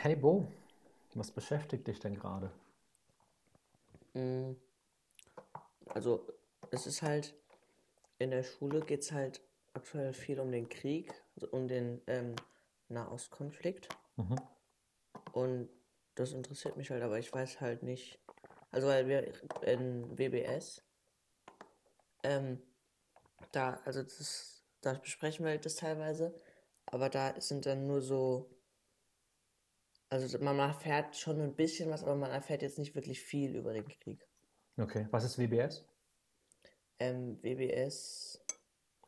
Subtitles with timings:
[0.00, 0.46] Hey Bo,
[1.14, 2.52] was beschäftigt dich denn gerade?
[4.14, 4.54] Mm,
[5.88, 6.26] Also,
[6.70, 7.34] es ist halt,
[8.18, 9.40] in der Schule geht es halt
[9.74, 12.36] aktuell viel um den Krieg, also um den ähm,
[12.88, 13.88] Nahostkonflikt.
[14.16, 14.36] Mhm.
[15.32, 15.68] Und
[16.14, 18.20] das interessiert mich halt, aber ich weiß halt nicht.
[18.70, 20.82] Also, weil wir in WBS,
[22.22, 22.62] ähm,
[23.52, 26.34] da, also das, da besprechen wir halt das teilweise,
[26.86, 28.50] aber da sind dann nur so,
[30.10, 33.72] also man erfährt schon ein bisschen was, aber man erfährt jetzt nicht wirklich viel über
[33.72, 34.26] den Krieg.
[34.78, 35.84] Okay, was ist WBS?
[37.00, 38.40] Ähm, WBS,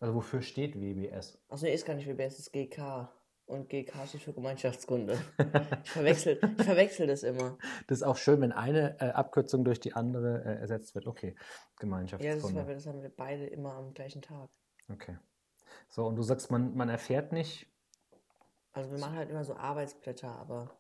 [0.01, 1.39] Also wofür steht WBS?
[1.49, 3.11] achso, nee, ist gar nicht WBS, ist GK.
[3.47, 5.19] Und GK steht für Gemeinschaftskunde.
[5.85, 7.59] Ich verwechsel, ich verwechsel das immer.
[7.89, 11.07] Das ist auch schön, wenn eine äh, Abkürzung durch die andere äh, ersetzt wird.
[11.09, 12.67] Okay, Ja, das, Gemeinschaftskunde.
[12.69, 14.49] wir, das haben wir beide immer am gleichen Tag.
[14.89, 15.19] Okay.
[15.89, 17.67] So, und du sagst, man, man erfährt nicht.
[18.73, 20.71] Also wir machen halt immer so Arbeitsblätter, aber.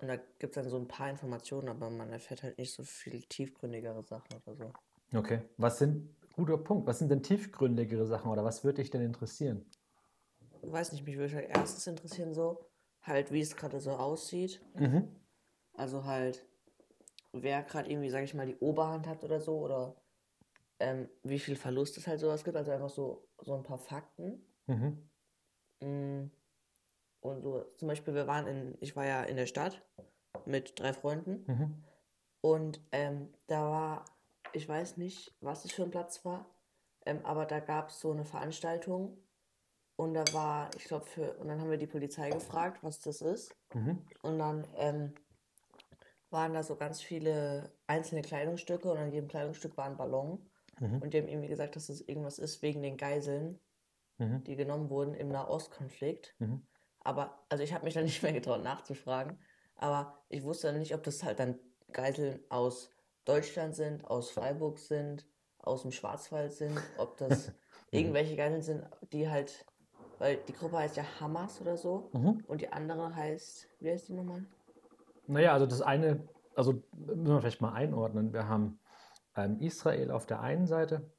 [0.00, 2.82] Und da gibt es dann so ein paar Informationen, aber man erfährt halt nicht so
[2.82, 4.72] viel tiefgründigere Sachen oder so.
[5.18, 5.42] Okay.
[5.58, 9.64] Was sind, guter Punkt, was sind denn tiefgründigere Sachen oder was würde dich denn interessieren?
[10.62, 12.70] Ich weiß nicht, mich würde halt erstens interessieren, so,
[13.02, 14.60] halt, wie es gerade so aussieht.
[14.74, 15.08] Mhm.
[15.74, 16.46] Also halt,
[17.32, 19.96] wer gerade irgendwie, sag ich mal, die Oberhand hat oder so, oder
[20.78, 22.56] ähm, wie viel Verlust es halt sowas gibt.
[22.56, 24.46] Also einfach so, so ein paar Fakten.
[24.66, 25.10] Mhm.
[25.80, 26.30] Mm,
[27.20, 29.82] Und so, zum Beispiel, wir waren in, ich war ja in der Stadt
[30.46, 31.84] mit drei Freunden Mhm.
[32.40, 34.04] und ähm, da war,
[34.52, 36.46] ich weiß nicht, was es für ein Platz war,
[37.04, 39.18] ähm, aber da gab es so eine Veranstaltung
[39.96, 43.20] und da war, ich glaube, für, und dann haben wir die Polizei gefragt, was das
[43.20, 43.54] ist.
[43.74, 43.98] Mhm.
[44.22, 45.14] Und dann ähm,
[46.30, 50.48] waren da so ganz viele einzelne Kleidungsstücke und an jedem Kleidungsstück war ein Ballon.
[50.78, 51.02] Mhm.
[51.02, 53.60] Und die haben irgendwie gesagt, dass das irgendwas ist wegen den Geiseln,
[54.18, 54.44] Mhm.
[54.44, 56.34] die genommen wurden im Nahostkonflikt.
[56.38, 56.62] Mhm.
[57.02, 59.38] Aber, also ich habe mich dann nicht mehr getraut nachzufragen.
[59.76, 61.58] Aber ich wusste dann nicht, ob das halt dann
[61.92, 62.90] Geiseln aus
[63.24, 65.26] Deutschland sind, aus Freiburg sind,
[65.58, 67.52] aus dem Schwarzwald sind, ob das
[67.90, 69.64] irgendwelche Geiseln sind, die halt,
[70.18, 72.10] weil die Gruppe heißt ja Hamas oder so.
[72.12, 72.44] Mhm.
[72.46, 74.44] Und die andere heißt, wie heißt die nochmal?
[75.26, 78.32] Naja, also das eine, also müssen wir vielleicht mal einordnen.
[78.32, 78.80] Wir haben
[79.36, 81.10] ähm, Israel auf der einen Seite,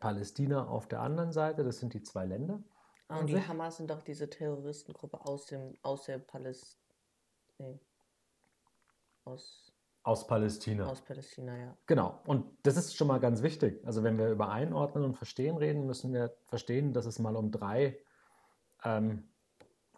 [0.00, 1.64] Palästina auf der anderen Seite.
[1.64, 2.62] Das sind die zwei Länder.
[3.12, 3.46] Ah, und die?
[3.46, 6.80] Hamas sind doch diese Terroristengruppe aus dem, aus der Palästina.
[7.58, 7.78] Nee.
[9.24, 10.86] Aus, Aus Palästina.
[10.86, 11.76] aus Palästina, ja.
[11.86, 13.86] Genau, und das ist schon mal ganz wichtig.
[13.86, 17.52] Also wenn wir über Einordnen und Verstehen reden, müssen wir verstehen, dass es mal um
[17.52, 17.98] drei
[18.82, 19.28] ähm,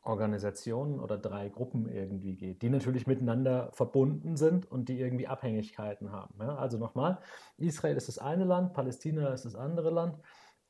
[0.03, 6.13] Organisationen oder drei Gruppen irgendwie geht, die natürlich miteinander verbunden sind und die irgendwie Abhängigkeiten
[6.13, 6.35] haben.
[6.41, 6.57] Ja?
[6.57, 7.19] Also nochmal,
[7.57, 10.19] Israel ist das eine Land, Palästina ist das andere Land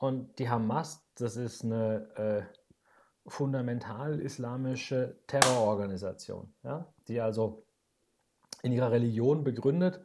[0.04, 2.42] und die Hamas, das ist eine äh,
[3.26, 6.92] fundamental islamische Terrororganisation, ja?
[7.08, 7.66] die also
[8.62, 10.04] in ihrer Religion begründet,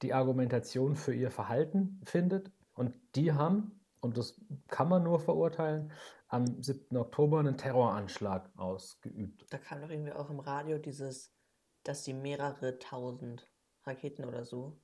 [0.00, 2.50] die Argumentation für ihr Verhalten findet.
[2.74, 5.92] Und die haben, und das kann man nur verurteilen,
[6.28, 6.96] am 7.
[6.96, 9.44] Oktober einen Terroranschlag ausgeübt.
[9.50, 11.34] Da kam doch irgendwie auch im Radio dieses,
[11.82, 13.46] dass die mehrere tausend
[13.84, 14.80] Raketen oder so.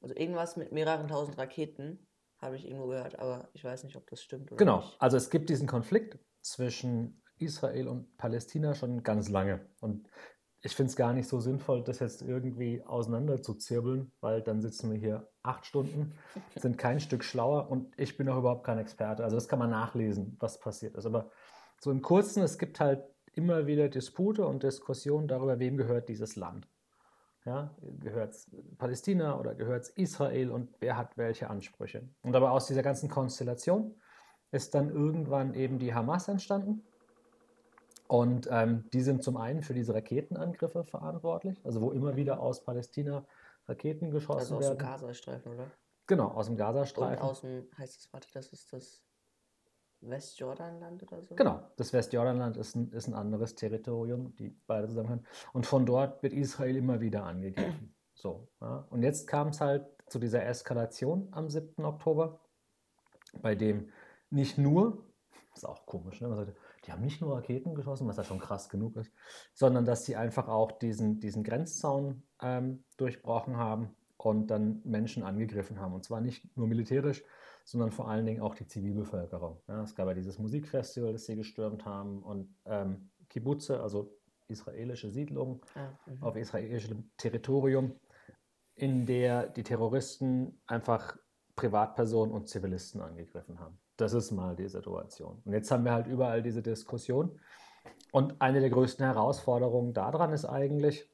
[0.00, 2.06] Also irgendwas mit mehreren tausend Raketen
[2.42, 4.96] habe ich irgendwo gehört, aber ich weiß nicht, ob das stimmt oder Genau, nicht.
[5.00, 9.68] also es gibt diesen Konflikt zwischen Israel und Palästina schon ganz lange.
[9.80, 10.08] Und
[10.60, 14.60] ich finde es gar nicht so sinnvoll, das jetzt irgendwie auseinander zu zirbeln, weil dann
[14.60, 16.14] sitzen wir hier acht Stunden,
[16.56, 19.24] sind kein Stück schlauer und ich bin auch überhaupt kein Experte.
[19.24, 21.06] Also das kann man nachlesen, was passiert ist.
[21.06, 21.30] Aber
[21.80, 23.02] so im Kurzen, es gibt halt
[23.34, 26.68] immer wieder Dispute und Diskussionen darüber, wem gehört dieses Land.
[27.44, 32.08] Ja, gehört es Palästina oder gehört es Israel und wer hat welche Ansprüche?
[32.22, 33.94] Und aber aus dieser ganzen Konstellation
[34.52, 36.84] ist dann irgendwann eben die Hamas entstanden.
[38.06, 42.62] Und ähm, die sind zum einen für diese Raketenangriffe verantwortlich, also wo immer wieder aus
[42.62, 43.24] Palästina
[43.66, 44.78] Raketen geschossen Also aus dem werden.
[44.78, 45.70] Gazastreifen, oder?
[46.06, 47.22] Genau, aus dem Und Gazastreifen.
[47.24, 49.02] aus dem, heißt es, warte, das ist das
[50.02, 51.34] Westjordanland oder so?
[51.34, 55.26] Genau, das Westjordanland ist ein, ist ein anderes Territorium, die beide zusammenhören.
[55.52, 57.94] Und von dort wird Israel immer wieder angegriffen.
[58.14, 58.86] So, ja.
[58.90, 61.82] Und jetzt kam es halt zu dieser Eskalation am 7.
[61.82, 62.38] Oktober,
[63.40, 63.88] bei dem
[64.30, 65.02] nicht nur,
[65.54, 66.32] ist auch komisch, ne?
[66.36, 66.54] sagt,
[66.84, 69.10] die haben nicht nur Raketen geschossen, was ja schon krass genug ist,
[69.54, 75.80] sondern dass sie einfach auch diesen, diesen Grenzzaun ähm, durchbrochen haben und dann Menschen angegriffen
[75.80, 75.94] haben.
[75.94, 77.24] Und zwar nicht nur militärisch,
[77.64, 79.60] sondern vor allen Dingen auch die Zivilbevölkerung.
[79.68, 84.14] Ja, es gab ja dieses Musikfestival, das sie gestürmt haben und ähm, Kibbutze, also
[84.48, 86.22] israelische Siedlungen Ah, mhm.
[86.22, 87.98] auf israelischem Territorium,
[88.74, 91.16] in der die Terroristen einfach
[91.56, 93.78] Privatpersonen und Zivilisten angegriffen haben.
[93.96, 95.42] Das ist mal die Situation.
[95.44, 97.38] Und jetzt haben wir halt überall diese Diskussion.
[98.10, 101.10] Und eine der größten Herausforderungen daran ist eigentlich,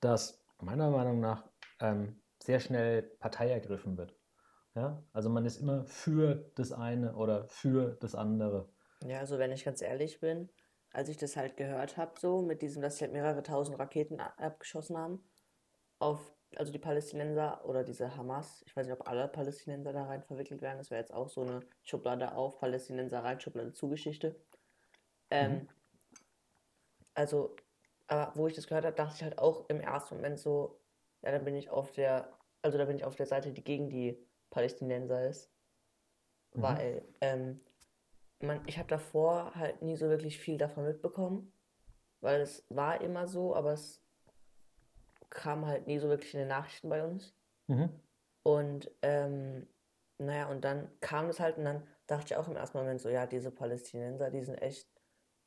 [0.00, 1.44] dass meiner Meinung nach
[1.80, 4.14] ähm, sehr schnell Partei ergriffen wird.
[4.80, 5.02] Ja?
[5.12, 8.68] Also man ist immer für das eine oder für das andere.
[9.04, 10.48] Ja, also wenn ich ganz ehrlich bin,
[10.92, 14.20] als ich das halt gehört habe, so mit diesem, dass sie halt mehrere tausend Raketen
[14.20, 15.22] abgeschossen haben,
[15.98, 20.22] auf, also die Palästinenser oder diese Hamas, ich weiß nicht, ob alle Palästinenser da rein
[20.22, 24.34] verwickelt werden, das wäre jetzt auch so eine Schublade auf, Palästinenser rein, Schublade zu Geschichte.
[25.30, 25.68] Ähm, mhm.
[27.14, 27.54] Also,
[28.06, 30.80] aber wo ich das gehört habe, dachte ich halt auch im ersten Moment so,
[31.22, 33.90] ja, dann bin ich auf der, also da bin ich auf der Seite, die gegen
[33.90, 35.50] die Palästinenser ist.
[36.54, 36.62] Mhm.
[36.62, 37.60] Weil, ähm,
[38.40, 41.52] man, ich habe davor halt nie so wirklich viel davon mitbekommen,
[42.20, 44.02] weil es war immer so, aber es
[45.28, 47.34] kam halt nie so wirklich in den Nachrichten bei uns.
[47.68, 47.90] Mhm.
[48.42, 49.66] Und ähm,
[50.18, 53.08] naja, und dann kam es halt und dann dachte ich auch im ersten Moment so,
[53.08, 54.88] ja, diese Palästinenser, die sind echt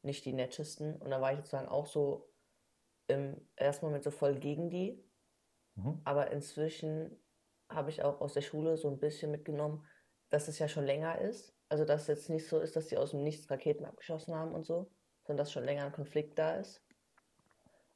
[0.02, 0.96] nicht die nettesten.
[0.96, 2.34] Und dann war ich sozusagen auch so
[3.08, 5.04] im ersten Moment so voll gegen die.
[5.76, 6.02] Mhm.
[6.04, 7.23] Aber inzwischen
[7.74, 9.86] habe ich auch aus der Schule so ein bisschen mitgenommen,
[10.30, 11.56] dass es ja schon länger ist.
[11.70, 14.54] Also dass es jetzt nicht so ist, dass die aus dem Nichts Raketen abgeschossen haben
[14.54, 14.92] und so,
[15.24, 16.84] sondern dass schon länger ein Konflikt da ist.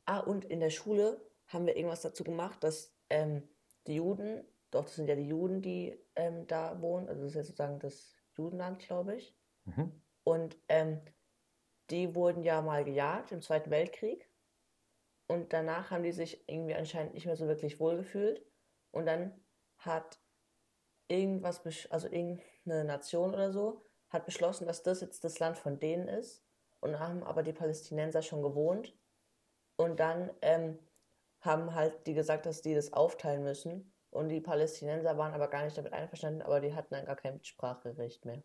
[0.06, 3.48] Ah, und in der Schule haben wir irgendwas dazu gemacht, dass ähm,
[3.88, 7.36] die Juden, doch das sind ja die Juden, die ähm, da wohnen, also das ist
[7.36, 9.36] ja sozusagen das Judenland, glaube ich.
[9.66, 10.02] Mhm.
[10.24, 11.02] Und ähm,
[11.90, 14.30] die wurden ja mal gejagt im Zweiten Weltkrieg.
[15.28, 18.46] Und danach haben die sich irgendwie anscheinend nicht mehr so wirklich wohlgefühlt.
[18.92, 19.40] Und dann
[19.78, 20.20] hat
[21.08, 26.08] irgendwas, also irgendeine Nation oder so, hat beschlossen, dass das jetzt das Land von denen
[26.08, 26.44] ist.
[26.80, 28.96] Und haben aber die Palästinenser schon gewohnt.
[29.78, 30.78] Und dann ähm,
[31.42, 33.92] haben halt die gesagt, dass die das aufteilen müssen.
[34.12, 37.34] Und die Palästinenser waren aber gar nicht damit einverstanden, aber die hatten dann gar kein
[37.34, 38.44] Mitspracherecht mehr.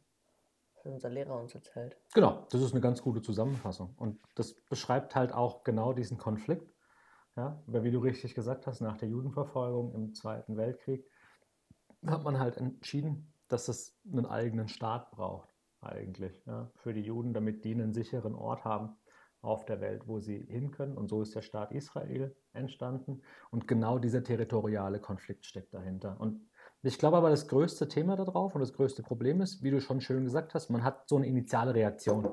[0.75, 1.97] Das hat unser Lehrer uns erzählt.
[2.15, 3.95] Genau, das ist eine ganz gute Zusammenfassung.
[3.99, 6.73] Und das beschreibt halt auch genau diesen Konflikt.
[7.37, 11.07] Ja, weil wie du richtig gesagt hast, nach der Judenverfolgung im Zweiten Weltkrieg
[12.07, 15.49] hat man halt entschieden, dass es einen eigenen Staat braucht,
[15.81, 18.97] eigentlich, ja, für die Juden, damit die einen sicheren Ort haben
[19.43, 20.97] auf der Welt, wo sie hin können.
[20.97, 23.23] Und so ist der Staat Israel entstanden.
[23.51, 26.17] Und genau dieser territoriale Konflikt steckt dahinter.
[26.21, 26.49] Und
[26.83, 30.01] ich glaube aber, das größte Thema darauf und das größte Problem ist, wie du schon
[30.01, 32.29] schön gesagt hast, man hat so eine initiale Reaktion.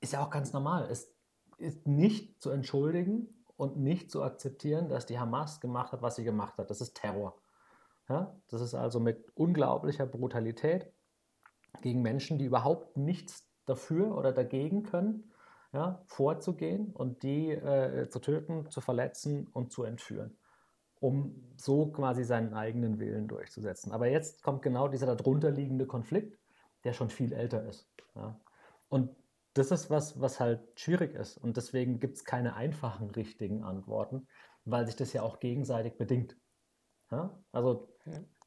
[0.00, 0.86] Ist ja auch ganz normal.
[0.90, 1.14] Es
[1.58, 6.24] ist nicht zu entschuldigen und nicht zu akzeptieren, dass die Hamas gemacht hat, was sie
[6.24, 6.70] gemacht hat.
[6.70, 7.38] Das ist Terror.
[8.08, 8.36] Ja?
[8.48, 10.92] Das ist also mit unglaublicher Brutalität
[11.82, 15.32] gegen Menschen, die überhaupt nichts dafür oder dagegen können,
[15.72, 20.38] ja, vorzugehen und die äh, zu töten, zu verletzen und zu entführen,
[21.00, 23.92] um so quasi seinen eigenen Willen durchzusetzen.
[23.92, 26.38] Aber jetzt kommt genau dieser darunter liegende Konflikt,
[26.84, 27.90] der schon viel älter ist.
[28.14, 28.40] Ja.
[28.88, 29.10] Und
[29.54, 31.38] das ist was, was halt schwierig ist.
[31.38, 34.28] Und deswegen gibt es keine einfachen, richtigen Antworten,
[34.64, 36.36] weil sich das ja auch gegenseitig bedingt.
[37.10, 37.38] Ja?
[37.52, 37.88] Also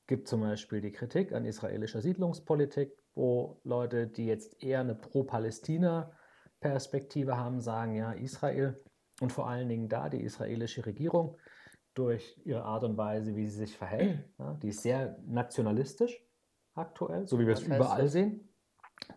[0.08, 7.38] gibt zum Beispiel die Kritik an israelischer Siedlungspolitik, wo Leute, die jetzt eher eine Pro-Palästina-Perspektive
[7.38, 8.84] haben, sagen, ja, Israel
[9.22, 11.38] und vor allen Dingen da die israelische Regierung
[11.94, 16.26] durch ihre Art und Weise, wie sie sich verhält, ja, die ist sehr nationalistisch
[16.74, 18.14] aktuell, so wie wir es überall das?
[18.14, 18.50] sehen.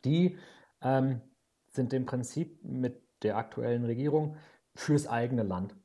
[0.04, 0.36] Die
[0.82, 1.20] ähm,
[1.68, 4.36] sind im Prinzip mit der aktuellen Regierung
[4.74, 5.76] fürs eigene Land.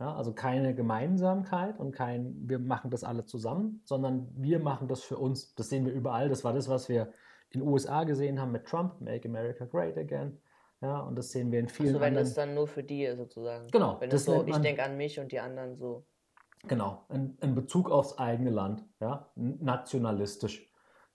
[0.00, 5.02] Ja, also keine Gemeinsamkeit und kein, wir machen das alle zusammen, sondern wir machen das
[5.04, 5.54] für uns.
[5.54, 6.28] Das sehen wir überall.
[6.28, 7.12] Das war das, was wir
[7.50, 10.40] in den USA gesehen haben mit Trump, Make America Great Again.
[10.80, 12.26] Ja, und das sehen wir in vielen also wenn anderen.
[12.26, 13.68] das dann nur für die sozusagen.
[13.68, 14.00] Genau.
[14.00, 16.04] Wenn das so, ich denke an mich und die anderen so.
[16.66, 20.70] Genau, in, in, Bezug aufs eigene Land, ja, nationalistisch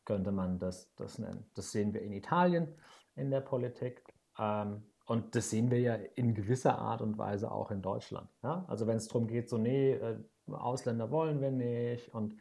[0.05, 1.49] könnte man das, das nennen.
[1.55, 2.75] Das sehen wir in Italien
[3.15, 4.03] in der Politik.
[4.37, 8.29] Ähm, und das sehen wir ja in gewisser Art und Weise auch in Deutschland.
[8.43, 8.63] Ja?
[8.67, 10.19] Also wenn es darum geht, so, nee, äh,
[10.51, 12.35] Ausländer wollen wir nicht und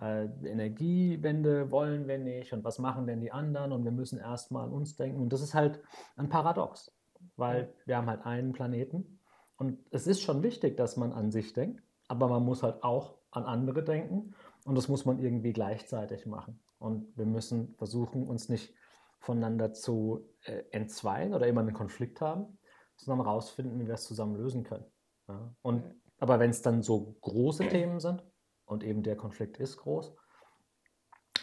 [0.00, 4.64] äh, Energiewende wollen wir nicht und was machen denn die anderen und wir müssen erstmal
[4.64, 5.20] an uns denken.
[5.20, 5.80] Und das ist halt
[6.16, 6.90] ein Paradox,
[7.36, 9.20] weil wir haben halt einen Planeten
[9.56, 13.14] und es ist schon wichtig, dass man an sich denkt, aber man muss halt auch
[13.30, 14.34] an andere denken
[14.64, 16.58] und das muss man irgendwie gleichzeitig machen.
[16.80, 18.74] Und wir müssen versuchen, uns nicht
[19.18, 22.58] voneinander zu äh, entzweien oder immer einen Konflikt haben,
[22.96, 24.84] sondern rausfinden, wie wir es zusammen lösen können.
[25.28, 25.54] Ja?
[25.62, 25.84] Und,
[26.18, 28.24] aber wenn es dann so große Themen sind
[28.64, 30.14] und eben der Konflikt ist groß,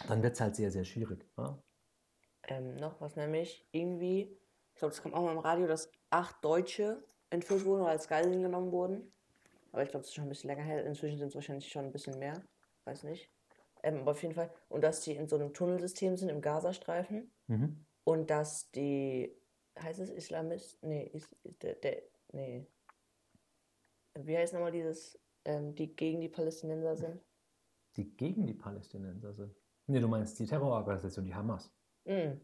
[0.08, 1.26] dann wird es halt sehr, sehr schwierig.
[1.36, 1.58] Ja?
[2.48, 4.38] Ähm, noch was nämlich, irgendwie,
[4.74, 8.08] ich glaube, das kam auch mal im Radio, dass acht Deutsche entführt wurden oder als
[8.08, 9.12] Geiseln genommen wurden.
[9.72, 10.84] Aber ich glaube, das ist schon ein bisschen länger her.
[10.84, 12.42] Inzwischen sind es wahrscheinlich schon ein bisschen mehr.
[12.84, 13.30] Weiß nicht.
[13.82, 14.50] Ähm, aber auf jeden Fall.
[14.68, 17.30] Und dass die in so einem Tunnelsystem sind im Gazastreifen.
[17.48, 17.84] Mhm.
[18.04, 19.36] Und dass die
[19.80, 20.82] heißt es Islamist?
[20.82, 22.66] Nee, ist, der, der, nee.
[24.14, 27.20] Wie heißt nochmal dieses, ähm, die gegen die Palästinenser sind?
[27.96, 29.54] Die gegen die Palästinenser sind.
[29.86, 31.72] Nee, du meinst die Terrororganisation, die Hamas.
[32.04, 32.40] Mm.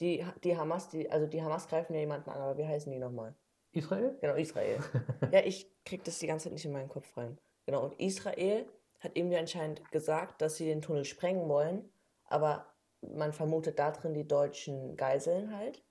[0.00, 2.98] Die, die Hamas, die, also die Hamas greifen ja jemanden an, aber wie heißen die
[2.98, 3.34] nochmal?
[3.72, 4.16] Israel?
[4.20, 4.78] Genau, Israel.
[5.32, 7.38] ja, ich krieg das die ganze Zeit nicht in meinen Kopf rein.
[7.66, 8.66] Genau, und Israel
[9.00, 11.90] hat irgendwie anscheinend gesagt, dass sie den Tunnel sprengen wollen,
[12.24, 12.66] aber
[13.02, 15.82] man vermutet da drin die deutschen Geiseln halt.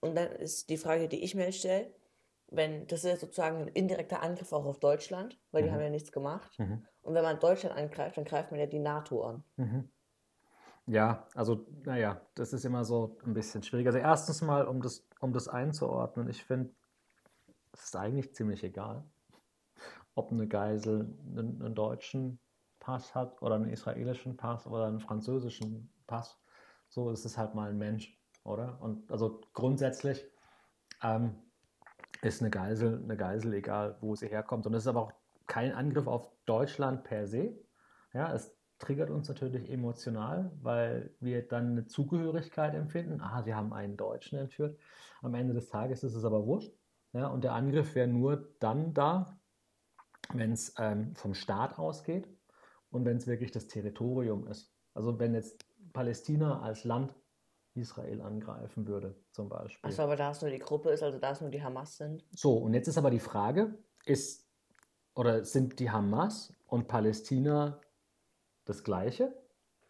[0.00, 1.92] Und dann ist die Frage, die ich mir stelle,
[2.50, 5.74] wenn, das ist sozusagen ein indirekter Angriff auch auf Deutschland, weil die Mhm.
[5.74, 6.58] haben ja nichts gemacht.
[6.58, 6.86] Mhm.
[7.02, 9.44] Und wenn man Deutschland angreift, dann greift man ja die NATO an.
[9.56, 9.90] Mhm.
[10.86, 13.86] Ja, also, naja, das ist immer so ein bisschen schwierig.
[13.86, 16.70] Also erstens mal, um das, um das einzuordnen, ich finde,
[17.72, 19.04] es ist eigentlich ziemlich egal,
[20.14, 22.38] ob eine Geisel einen, einen deutschen
[22.80, 26.40] Pass hat oder einen israelischen Pass oder einen französischen Pass.
[26.88, 28.78] So ist es halt mal ein Mensch, oder?
[28.80, 30.24] Und also grundsätzlich
[31.02, 31.36] ähm,
[32.22, 34.66] ist eine Geisel eine Geisel, egal wo sie herkommt.
[34.66, 35.12] Und es ist aber auch
[35.46, 37.56] kein Angriff auf Deutschland per se.
[38.12, 43.20] Ja, es triggert uns natürlich emotional, weil wir dann eine Zugehörigkeit empfinden.
[43.20, 44.78] Ah, sie haben einen Deutschen entführt.
[45.20, 46.72] Am Ende des Tages ist es aber wurscht.
[47.12, 49.38] Ja, und der Angriff wäre nur dann da,
[50.32, 52.28] wenn es ähm, vom Staat ausgeht
[52.90, 54.72] und wenn es wirklich das Territorium ist.
[54.94, 55.64] Also wenn jetzt
[55.98, 57.12] Palästina als Land
[57.74, 59.90] Israel angreifen würde, zum Beispiel.
[59.90, 62.24] Achso, aber da es nur die Gruppe ist, also da es nur die Hamas sind.
[62.30, 64.48] So, und jetzt ist aber die Frage, ist
[65.16, 67.80] oder sind die Hamas und Palästina
[68.64, 69.34] das gleiche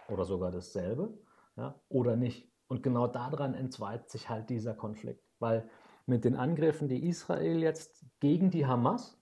[0.08, 1.12] oder sogar dasselbe,
[1.56, 2.50] ja, oder nicht?
[2.68, 5.68] Und genau daran entzweit sich halt dieser Konflikt, weil
[6.06, 9.20] mit den Angriffen, die Israel jetzt gegen die Hamas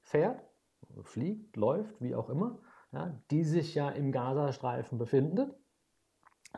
[0.00, 0.42] fährt,
[1.02, 2.60] fliegt, läuft, wie auch immer,
[2.92, 5.54] ja, die sich ja im Gazastreifen befindet,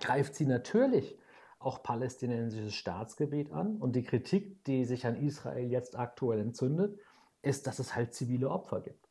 [0.01, 1.19] greift sie natürlich
[1.59, 3.77] auch palästinensisches Staatsgebiet an.
[3.77, 6.99] Und die Kritik, die sich an Israel jetzt aktuell entzündet,
[7.43, 9.09] ist, dass es halt zivile Opfer gibt.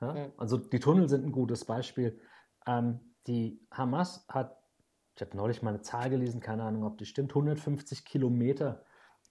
[0.00, 0.12] Ja?
[0.12, 0.32] Mhm.
[0.36, 2.20] Also die Tunnel sind ein gutes Beispiel.
[2.66, 4.58] Ähm, die Hamas hat,
[5.14, 8.84] ich habe neulich mal eine Zahl gelesen, keine Ahnung, ob die stimmt, 150 Kilometer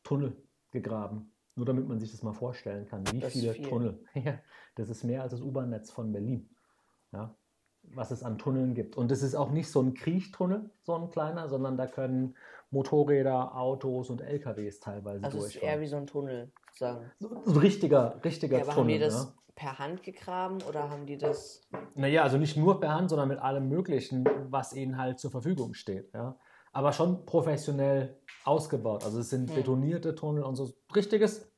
[0.03, 0.35] Tunnel
[0.71, 1.31] gegraben.
[1.55, 3.67] Nur damit man sich das mal vorstellen kann, wie Das viele viel.
[3.67, 4.03] Tunnel.
[4.13, 4.39] Ja,
[4.75, 6.49] das ist mehr als das U-Bahn-Netz von Berlin.
[7.11, 7.35] Ja,
[7.93, 8.95] was es an Tunneln gibt.
[8.97, 12.35] Und es ist auch nicht so ein Kriechtunnel, so ein kleiner, sondern da können
[12.71, 17.11] Motorräder, Autos und LKWs teilweise Also es ist eher wie so ein Tunnel, sozusagen.
[17.19, 19.07] So ein richtiger, richtiger Ja, aber haben die Tunnel.
[19.07, 19.33] das ja.
[19.55, 21.61] per Hand gegraben oder haben die das.
[21.95, 25.73] Naja, also nicht nur per Hand, sondern mit allem Möglichen, was ihnen halt zur Verfügung
[25.73, 26.13] steht.
[26.13, 26.37] Ja.
[26.73, 29.05] Aber schon professionell ausgebaut.
[29.05, 29.55] Also es sind Hm.
[29.55, 31.49] betonierte Tunnel und so richtiges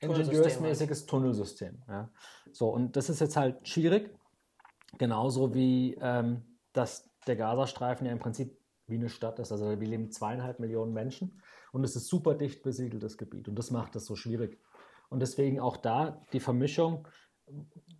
[0.00, 1.82] ingenieursmäßiges Tunnelsystem.
[1.88, 2.10] Ja.
[2.52, 4.10] So, und das ist jetzt halt schwierig.
[4.98, 9.50] Genauso wie ähm, dass der Gazastreifen ja im Prinzip wie eine Stadt ist.
[9.50, 11.40] Also wir leben zweieinhalb Millionen Menschen
[11.72, 14.60] und es ist super dicht besiedeltes Gebiet und das macht es so schwierig.
[15.08, 17.08] Und deswegen auch da die Vermischung,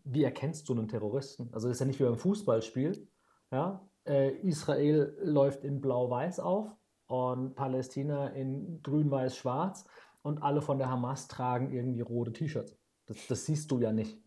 [0.04, 1.48] wie erkennst du einen Terroristen?
[1.52, 3.08] Also das ist ja nicht wie beim Fußballspiel.
[3.50, 3.88] Ja?
[4.04, 6.76] Äh, Israel läuft in Blau-Weiß auf
[7.06, 9.84] und Palästina in Grün-Weiß-Schwarz
[10.22, 12.76] und alle von der Hamas tragen irgendwie rote T-Shirts.
[13.06, 14.20] Das, das siehst du ja nicht.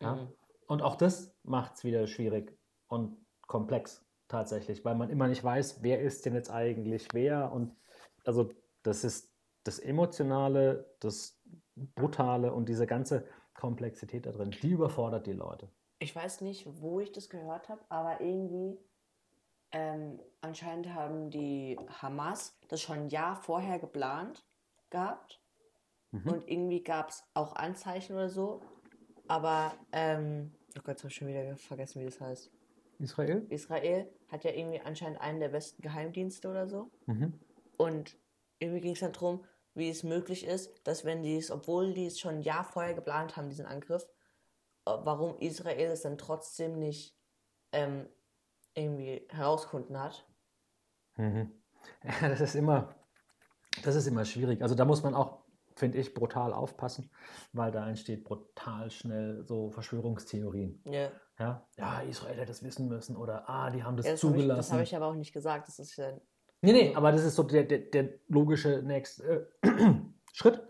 [0.00, 0.16] Ja?
[0.16, 0.28] Mhm.
[0.70, 5.82] Und auch das macht es wieder schwierig und komplex tatsächlich, weil man immer nicht weiß,
[5.82, 7.50] wer ist denn jetzt eigentlich wer.
[7.50, 7.74] Und
[8.24, 8.52] also
[8.84, 9.34] das ist
[9.64, 11.42] das Emotionale, das
[11.74, 15.68] Brutale und diese ganze Komplexität da drin, die überfordert die Leute.
[15.98, 18.78] Ich weiß nicht, wo ich das gehört habe, aber irgendwie
[19.72, 24.46] ähm, anscheinend haben die Hamas das schon ein Jahr vorher geplant
[24.90, 25.42] gehabt.
[26.12, 26.30] Mhm.
[26.30, 28.60] Und irgendwie gab es auch Anzeichen oder so.
[29.26, 32.50] Aber, ähm, oh Gott, jetzt habe ich schon wieder vergessen, wie das heißt.
[32.98, 33.46] Israel?
[33.48, 36.90] Israel hat ja irgendwie anscheinend einen der besten Geheimdienste oder so.
[37.06, 37.32] Mhm.
[37.76, 38.18] Und
[38.58, 42.06] irgendwie ging es dann darum, wie es möglich ist, dass wenn die es, obwohl die
[42.06, 44.02] es schon ein Jahr vorher geplant haben, diesen Angriff,
[44.86, 47.16] äh, warum Israel es dann trotzdem nicht
[47.72, 48.06] ähm,
[48.74, 50.26] irgendwie herausgefunden hat.
[51.16, 51.52] Mhm.
[52.04, 52.94] Ja, das ist immer,
[53.82, 54.60] das ist immer schwierig.
[54.60, 55.39] Also da muss man auch,
[55.80, 57.10] finde ich, brutal aufpassen,
[57.52, 60.80] weil da entsteht brutal schnell so Verschwörungstheorien.
[60.84, 64.22] Ja, Ja, ja Israel hätte das wissen müssen oder ah, die haben das ja das
[64.22, 64.74] habe ich, das zugelassen.
[64.74, 65.66] hab ich aber auch nicht gesagt.
[65.66, 66.12] Das ist ja,
[66.62, 69.68] Nee, nee, aber das ist so der, der, der logische nächste äh,
[70.32, 70.60] Schritt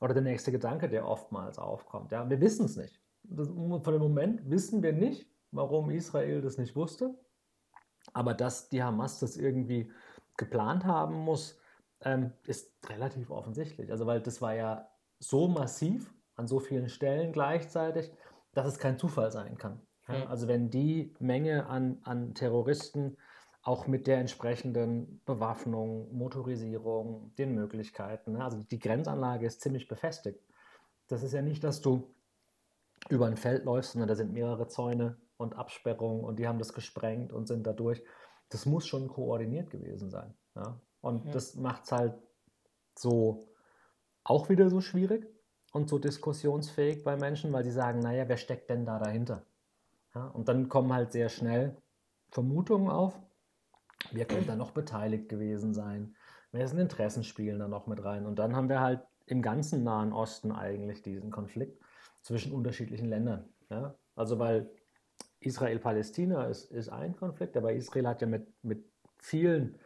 [0.00, 2.10] oder der nächste Gedanke, der oftmals aufkommt.
[2.12, 3.00] Ja, wir wissen es nicht.
[3.22, 7.14] Das, von dem Moment wissen wir nicht, warum Israel das nicht wusste.
[8.14, 9.92] Aber dass die Hamas das irgendwie
[10.36, 11.58] geplant haben muss,
[12.06, 13.90] ähm, ist relativ offensichtlich.
[13.90, 18.12] Also, weil das war ja so massiv an so vielen Stellen gleichzeitig,
[18.52, 19.80] dass es kein Zufall sein kann.
[20.08, 20.28] Ja, Hm.
[20.28, 23.16] also, wenn die Menge an, an Terroristen
[23.66, 28.34] auch mit der entsprechenden Bewaffnung, Motorisierung, den Möglichkeiten.
[28.34, 28.44] Ne?
[28.44, 30.40] Also die Grenzanlage ist ziemlich befestigt.
[31.08, 32.14] Das ist ja nicht, dass du
[33.08, 36.74] über ein Feld läufst, sondern da sind mehrere Zäune und Absperrungen und die haben das
[36.74, 38.04] gesprengt und sind dadurch.
[38.50, 40.32] Das muss schon koordiniert gewesen sein.
[40.54, 40.80] Ja?
[41.00, 41.32] Und ja.
[41.32, 42.14] das macht es halt
[42.94, 43.48] so
[44.24, 45.28] auch wieder so schwierig
[45.72, 49.44] und so diskussionsfähig bei Menschen, weil sie sagen, naja, wer steckt denn da dahinter?
[50.14, 50.26] Ja?
[50.28, 51.76] Und dann kommen halt sehr schnell
[52.30, 53.20] Vermutungen auf,
[54.12, 56.14] Wer könnte da noch beteiligt gewesen sein?
[56.52, 58.26] Wessen Interessen spielen da noch mit rein?
[58.26, 61.80] Und dann haben wir halt im ganzen Nahen Osten eigentlich diesen Konflikt
[62.22, 63.48] zwischen unterschiedlichen Ländern.
[63.70, 63.96] Ja?
[64.14, 64.70] Also weil
[65.40, 68.84] Israel-Palästina ist, ist ein Konflikt, aber Israel hat ja mit, mit
[69.18, 69.78] vielen,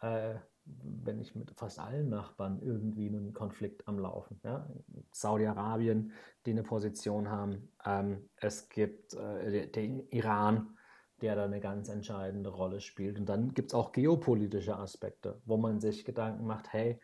[0.00, 0.34] äh,
[0.66, 4.40] wenn nicht mit fast allen Nachbarn, irgendwie einen Konflikt am Laufen.
[4.44, 4.68] Ja?
[5.12, 6.12] Saudi-Arabien,
[6.44, 7.72] die eine Position haben.
[7.84, 10.76] Ähm, es gibt äh, den Iran,
[11.20, 13.18] der da eine ganz entscheidende Rolle spielt.
[13.18, 17.00] Und dann gibt es auch geopolitische Aspekte, wo man sich Gedanken macht, hey,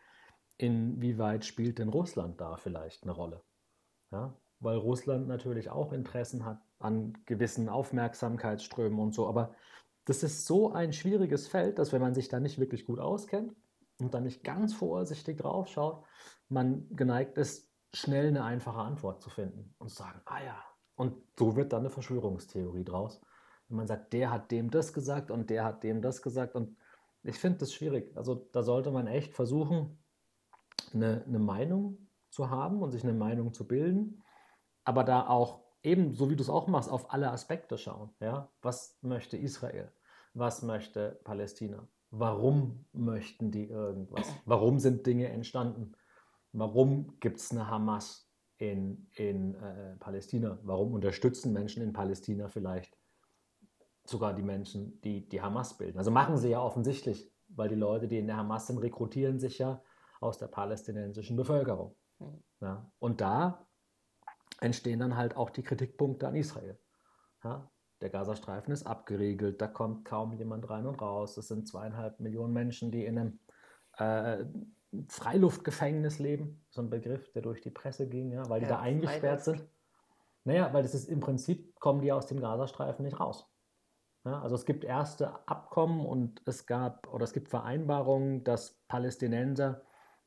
[0.59, 3.43] inwieweit spielt denn Russland da vielleicht eine Rolle?
[4.11, 4.37] Ja?
[4.61, 9.29] Weil Russland natürlich auch Interessen hat an gewissen Aufmerksamkeitsströmen und so.
[9.29, 9.55] Aber
[10.05, 13.55] das ist so ein schwieriges Feld, dass wenn man sich da nicht wirklich gut auskennt
[14.01, 16.05] und dann nicht ganz vorsichtig drauf schaut,
[16.49, 20.63] man geneigt ist, schnell eine einfache Antwort zu finden und zu sagen, ah ja,
[20.97, 23.21] und so wird dann eine Verschwörungstheorie draus.
[23.69, 26.55] Wenn man sagt, der hat dem das gesagt und der hat dem das gesagt.
[26.55, 26.77] Und
[27.23, 28.17] ich finde das schwierig.
[28.17, 29.99] Also da sollte man echt versuchen,
[30.93, 34.23] eine, eine Meinung zu haben und sich eine Meinung zu bilden,
[34.85, 38.11] aber da auch eben, so wie du es auch machst, auf alle Aspekte schauen.
[38.21, 38.51] Ja?
[38.63, 39.93] Was möchte Israel?
[40.35, 41.89] Was möchte Palästina?
[42.11, 44.27] Warum möchten die irgendwas?
[44.45, 45.93] Warum sind Dinge entstanden?
[46.53, 50.59] Warum gibt es eine Hamas in, in äh, Palästina?
[50.63, 52.99] Warum unterstützen Menschen in Palästina vielleicht
[54.05, 55.99] sogar die Menschen, die die Hamas bilden.
[55.99, 59.59] Also machen sie ja offensichtlich, weil die Leute, die in der Hamas sind, rekrutieren sich
[59.59, 59.83] ja
[60.21, 61.97] aus der palästinensischen Bevölkerung.
[62.19, 62.43] Mhm.
[62.61, 63.67] Ja, und da
[64.63, 66.79] entstehen dann halt auch die Kritikpunkte an Israel.
[67.45, 67.71] Ja,
[68.01, 71.37] der Gazastreifen ist abgeriegelt, da kommt kaum jemand rein und raus.
[71.37, 73.39] Es sind zweieinhalb Millionen Menschen, die in einem
[73.97, 74.45] äh,
[75.09, 76.65] Freiluftgefängnis leben.
[76.71, 79.61] So ein Begriff, der durch die Presse ging, ja, weil die ja, da eingesperrt Freiluft.
[79.61, 79.71] sind.
[80.45, 83.49] Naja, weil das ist im Prinzip, kommen die aus dem Gazastreifen nicht raus.
[84.25, 89.83] Ja, also es gibt erste Abkommen und es gab oder es gibt Vereinbarungen, dass Palästinenser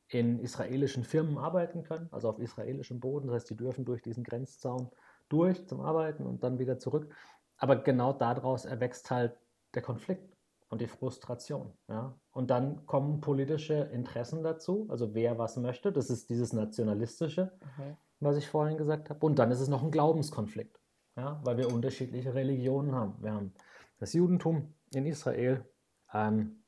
[0.08, 3.26] in israelischen Firmen arbeiten können, also auf israelischem Boden.
[3.26, 4.90] Das heißt, die dürfen durch diesen Grenzzaun
[5.28, 7.12] durch zum Arbeiten und dann wieder zurück.
[7.56, 9.36] Aber genau daraus erwächst halt
[9.74, 10.36] der Konflikt
[10.68, 11.72] und die Frustration.
[11.88, 12.14] Ja?
[12.30, 15.92] Und dann kommen politische Interessen dazu, also wer was möchte.
[15.92, 17.96] Das ist dieses Nationalistische, okay.
[18.20, 19.24] was ich vorhin gesagt habe.
[19.24, 20.80] Und dann ist es noch ein Glaubenskonflikt,
[21.16, 21.40] ja?
[21.44, 23.14] weil wir unterschiedliche Religionen haben.
[23.20, 23.52] Wir haben
[23.98, 25.64] das Judentum in Israel.
[26.12, 26.62] Ähm,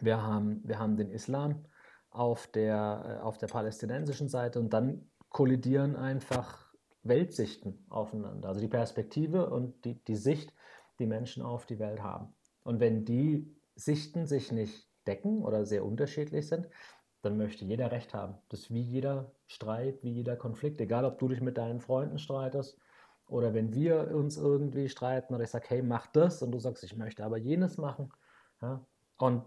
[0.00, 1.64] wir, haben, wir haben den Islam
[2.14, 6.72] auf der, äh, auf der palästinensischen Seite und dann kollidieren einfach
[7.02, 8.48] Weltsichten aufeinander.
[8.48, 10.54] Also die Perspektive und die, die Sicht,
[10.98, 12.32] die Menschen auf die Welt haben.
[12.62, 16.68] Und wenn die Sichten sich nicht decken oder sehr unterschiedlich sind,
[17.20, 18.36] dann möchte jeder Recht haben.
[18.48, 20.80] Das ist wie jeder Streit, wie jeder Konflikt.
[20.80, 22.78] Egal, ob du dich mit deinen Freunden streitest
[23.26, 26.84] oder wenn wir uns irgendwie streiten oder ich sage, hey, mach das und du sagst,
[26.84, 28.12] ich möchte aber jenes machen.
[28.62, 28.86] Ja?
[29.18, 29.44] Und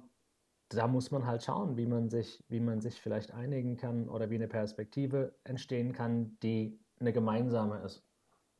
[0.69, 4.29] da muss man halt schauen, wie man sich, wie man sich vielleicht einigen kann oder
[4.29, 8.03] wie eine Perspektive entstehen kann, die eine gemeinsame ist.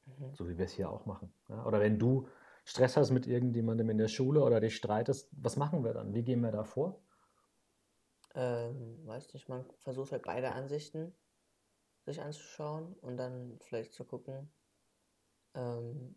[0.06, 0.34] Mhm.
[0.34, 1.34] So wie wir es hier auch machen.
[1.50, 1.66] Ja?
[1.66, 2.28] Oder wenn du
[2.64, 6.14] Stress hast mit irgendjemandem in der Schule oder dich streitest, was machen wir dann?
[6.14, 7.02] Wie gehen wir da vor?
[8.36, 11.14] Ähm, weiß nicht, man versucht halt beide Ansichten
[12.06, 14.52] sich anzuschauen und dann vielleicht zu gucken,
[15.56, 16.16] ähm,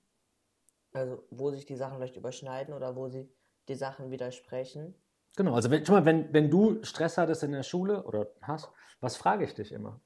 [0.92, 3.28] also wo sich die Sachen vielleicht überschneiden oder wo sie
[3.68, 4.94] die Sachen widersprechen.
[5.36, 9.16] Genau, also wenn, mal, wenn, wenn du Stress hattest in der Schule oder hast, was
[9.16, 10.00] frage ich dich immer?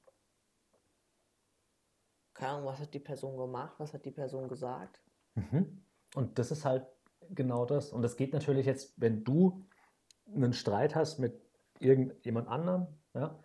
[2.34, 5.02] Keine Ahnung, was hat die Person gemacht, was hat die Person gesagt?
[5.34, 5.84] Mhm.
[6.14, 6.86] Und das ist halt
[7.30, 7.92] genau das.
[7.92, 9.66] Und das geht natürlich jetzt, wenn du
[10.26, 11.40] einen Streit hast mit
[11.78, 13.38] irgendjemand anderem, ja,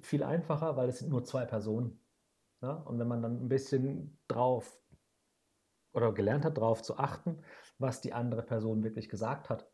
[0.00, 2.00] viel einfacher, weil es sind nur zwei Personen.
[2.62, 2.72] Ja?
[2.72, 4.80] Und wenn man dann ein bisschen drauf
[5.92, 7.42] oder gelernt hat, darauf zu achten,
[7.78, 9.70] was die andere Person wirklich gesagt hat.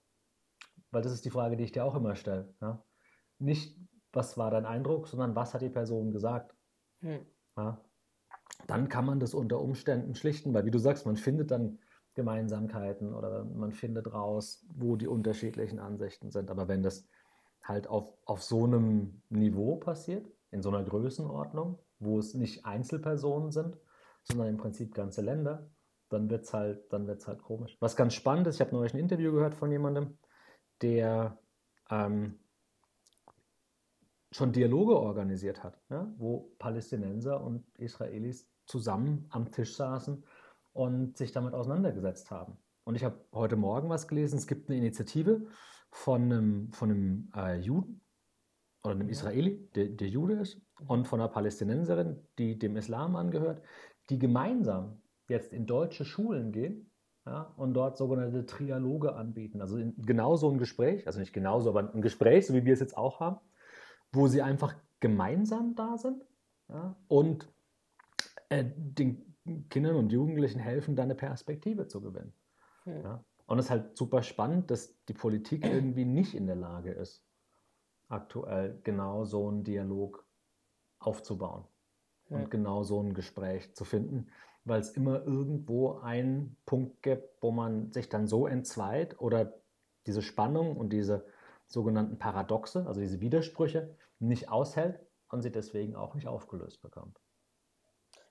[0.93, 2.55] Weil das ist die Frage, die ich dir auch immer stelle.
[2.61, 2.85] Ja?
[3.39, 3.77] Nicht,
[4.13, 6.55] was war dein Eindruck, sondern was hat die Person gesagt.
[7.01, 7.27] Hm.
[7.57, 7.81] Ja?
[8.69, 11.79] Dann kann man das unter Umständen schlichten, weil wie du sagst, man findet dann
[12.15, 16.51] Gemeinsamkeiten oder man findet raus, wo die unterschiedlichen Ansichten sind.
[16.51, 17.09] Aber wenn das
[17.63, 23.51] halt auf, auf so einem Niveau passiert, in so einer Größenordnung, wo es nicht Einzelpersonen
[23.51, 23.79] sind,
[24.25, 25.71] sondern im Prinzip ganze Länder,
[26.11, 27.77] dann wird es halt, halt komisch.
[27.81, 30.19] Was ganz spannend ist, ich habe neulich ein Interview gehört von jemandem,
[30.83, 31.39] der
[31.91, 32.39] ähm,
[34.31, 40.25] schon Dialoge organisiert hat, ja, wo Palästinenser und Israelis zusammen am Tisch saßen
[40.73, 42.57] und sich damit auseinandergesetzt haben.
[42.85, 45.47] Und ich habe heute Morgen was gelesen, es gibt eine Initiative
[45.91, 48.01] von einem, von einem äh, Juden
[48.83, 53.63] oder einem Israeli, der, der Jude ist, und von einer Palästinenserin, die dem Islam angehört,
[54.11, 56.92] die gemeinsam jetzt in deutsche Schulen gehen
[57.27, 59.61] ja, und dort sogenannte Trialoge anbieten.
[59.61, 62.73] Also in, genau so ein Gespräch, also nicht genauso, aber ein Gespräch, so wie wir
[62.73, 63.39] es jetzt auch haben,
[64.13, 66.25] wo sie einfach gemeinsam da sind
[66.69, 67.49] ja, und
[68.49, 69.35] äh, den
[69.71, 72.33] Kindern und Jugendlichen helfen, da eine Perspektive zu gewinnen.
[72.85, 73.03] Hm.
[73.03, 73.25] Ja.
[73.47, 77.25] Und es ist halt super spannend, dass die Politik irgendwie nicht in der Lage ist,
[78.09, 80.25] aktuell genau so einen Dialog
[80.99, 81.65] aufzubauen
[82.31, 82.39] ja.
[82.39, 84.29] und genau so ein Gespräch zu finden,
[84.65, 89.55] weil es immer irgendwo einen Punkt gibt, wo man sich dann so entzweit oder
[90.07, 91.27] diese Spannung und diese
[91.67, 97.19] sogenannten Paradoxe, also diese Widersprüche, nicht aushält und sie deswegen auch nicht aufgelöst bekommt.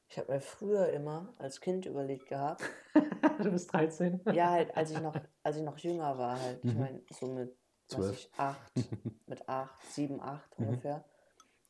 [0.07, 2.63] Ich habe mir früher immer als Kind überlegt gehabt.
[3.41, 4.21] du bist 13?
[4.33, 6.59] Ja, halt, als ich noch, als ich noch jünger war, halt.
[6.63, 6.79] Ich mhm.
[6.79, 7.57] meine, so mit
[7.93, 8.71] was ich, acht,
[9.27, 10.67] mit acht, sieben, acht mhm.
[10.67, 11.05] ungefähr.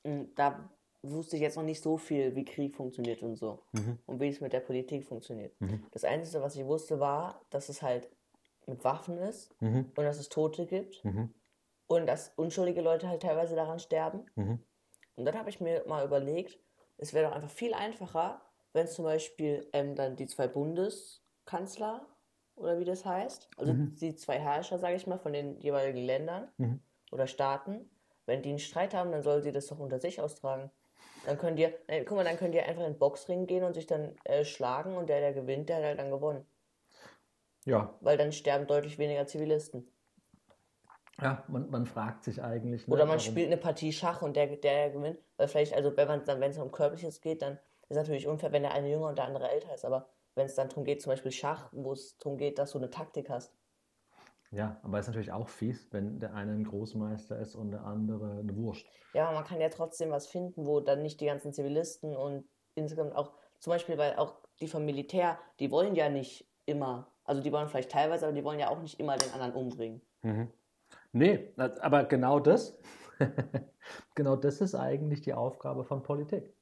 [0.04, 0.70] Und da
[1.04, 3.64] wusste ich jetzt noch nicht so viel, wie Krieg funktioniert und so.
[3.72, 3.98] Mhm.
[4.06, 5.60] Und wie es mit der Politik funktioniert.
[5.60, 5.86] Mhm.
[5.92, 8.10] Das Einzige, was ich wusste, war, dass es halt
[8.68, 9.92] mit Waffen ist mhm.
[9.96, 11.04] und dass es Tote gibt.
[11.04, 11.34] Mhm.
[11.88, 14.26] Und dass unschuldige Leute halt teilweise daran sterben.
[14.36, 14.60] Mhm.
[15.16, 16.60] Und dann habe ich mir mal überlegt,
[16.98, 18.42] es wäre doch einfach viel einfacher,
[18.74, 22.08] wenn zum Beispiel ähm, dann die zwei Bundeskanzler
[22.56, 23.96] oder wie das heißt, also mhm.
[23.96, 26.50] die zwei Herrscher, sage ich mal, von den jeweiligen Ländern
[27.12, 27.90] oder Staaten,
[28.26, 30.72] wenn die einen Streit haben, dann sollen sie das doch unter sich austragen.
[31.26, 33.74] Dann könnt ihr, nein, guck mal, dann könnt ihr einfach in den Boxring gehen und
[33.74, 36.46] sich dann äh, schlagen und der, der gewinnt, der hat halt dann gewonnen.
[37.66, 37.96] Ja.
[38.02, 39.88] Weil dann sterben deutlich weniger Zivilisten.
[41.22, 42.88] Ja, man, man fragt sich eigentlich.
[42.88, 43.32] Ne, Oder man warum...
[43.32, 45.20] spielt eine Partie Schach und der, der, der gewinnt.
[45.38, 47.54] Weil vielleicht, also wenn man dann, wenn es um Körperliches geht, dann
[47.90, 49.86] ist es natürlich unfair, wenn der eine jünger und der andere älter ist.
[49.86, 52.80] Aber wenn es dann darum geht, zum Beispiel Schach, wo es darum geht, dass du
[52.80, 53.54] eine Taktik hast.
[54.52, 57.86] Ja, aber es ist natürlich auch fies, wenn der eine ein Großmeister ist und der
[57.86, 58.86] andere eine Wurst.
[59.14, 62.44] Ja, man kann ja trotzdem was finden, wo dann nicht die ganzen Zivilisten und
[62.76, 67.42] insgesamt auch, zum Beispiel, weil auch die vom Militär, die wollen ja nicht immer, also
[67.42, 70.02] die wollen vielleicht teilweise, aber die wollen ja auch nicht immer den anderen umbringen.
[70.22, 70.52] Mhm.
[71.14, 72.78] Nee, aber genau das,
[74.16, 76.54] genau das ist eigentlich die Aufgabe von Politik.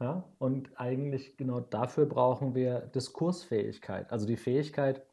[0.00, 0.28] Ja?
[0.38, 5.06] Und eigentlich genau dafür brauchen wir Diskursfähigkeit, also die Fähigkeit,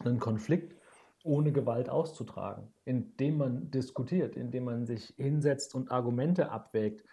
[0.00, 0.79] einen Konflikt
[1.22, 7.04] ohne Gewalt auszutragen, indem man diskutiert, indem man sich hinsetzt und Argumente abwägt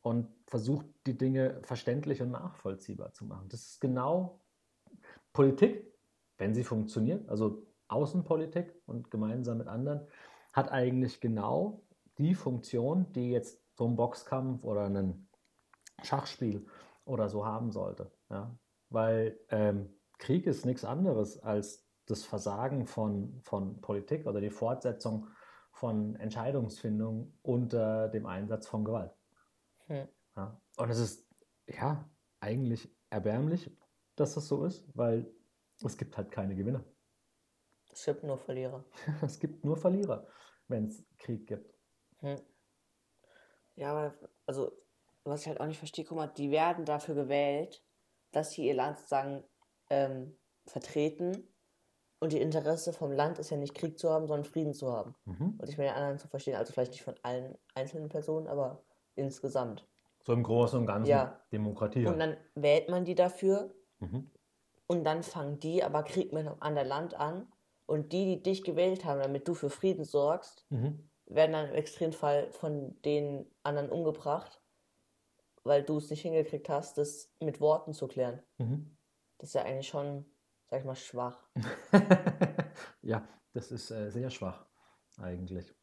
[0.00, 3.48] und versucht, die Dinge verständlich und nachvollziehbar zu machen.
[3.48, 4.40] Das ist genau
[5.32, 5.92] Politik,
[6.38, 10.06] wenn sie funktioniert, also Außenpolitik und gemeinsam mit anderen,
[10.52, 11.82] hat eigentlich genau
[12.18, 15.28] die Funktion, die jetzt so ein Boxkampf oder ein
[16.02, 16.66] Schachspiel
[17.04, 18.10] oder so haben sollte.
[18.30, 18.56] Ja?
[18.90, 25.28] Weil ähm, Krieg ist nichts anderes als das Versagen von, von Politik oder die Fortsetzung
[25.72, 29.12] von Entscheidungsfindung unter dem Einsatz von Gewalt.
[29.86, 30.08] Hm.
[30.36, 30.60] Ja?
[30.76, 31.28] Und es ist
[31.66, 32.08] ja
[32.40, 33.70] eigentlich erbärmlich,
[34.16, 35.30] dass das so ist, weil
[35.84, 36.84] es gibt halt keine Gewinner.
[37.92, 38.84] Es gibt nur Verlierer.
[39.22, 40.26] es gibt nur Verlierer,
[40.66, 41.74] wenn es Krieg gibt.
[42.18, 42.40] Hm.
[43.76, 44.14] Ja, aber
[44.46, 44.72] also,
[45.24, 47.84] was ich halt auch nicht verstehe, guck mal, die werden dafür gewählt,
[48.32, 49.44] dass sie ihr Land sozusagen
[49.90, 51.48] ähm, vertreten.
[52.20, 55.14] Und die Interesse vom Land ist ja nicht Krieg zu haben, sondern Frieden zu haben.
[55.24, 55.58] Mhm.
[55.58, 58.82] Und ich meine, anderen zu verstehen, also vielleicht nicht von allen einzelnen Personen, aber
[59.14, 59.86] insgesamt.
[60.24, 61.40] So im Großen und Ganzen ja.
[61.52, 62.06] Demokratie.
[62.06, 63.72] Und dann wählt man die dafür.
[64.00, 64.30] Mhm.
[64.86, 67.46] Und dann fangen die aber Krieg mit einem anderen Land an
[67.86, 71.08] und die, die dich gewählt haben, damit du für Frieden sorgst, mhm.
[71.26, 74.60] werden dann im Extremfall von den anderen umgebracht,
[75.62, 78.42] weil du es nicht hingekriegt hast, das mit Worten zu klären.
[78.58, 78.96] Mhm.
[79.38, 80.24] Das ist ja eigentlich schon,
[80.70, 81.42] sag ich mal, schwach.
[83.02, 84.66] ja, das ist äh, sehr schwach,
[85.16, 85.74] eigentlich.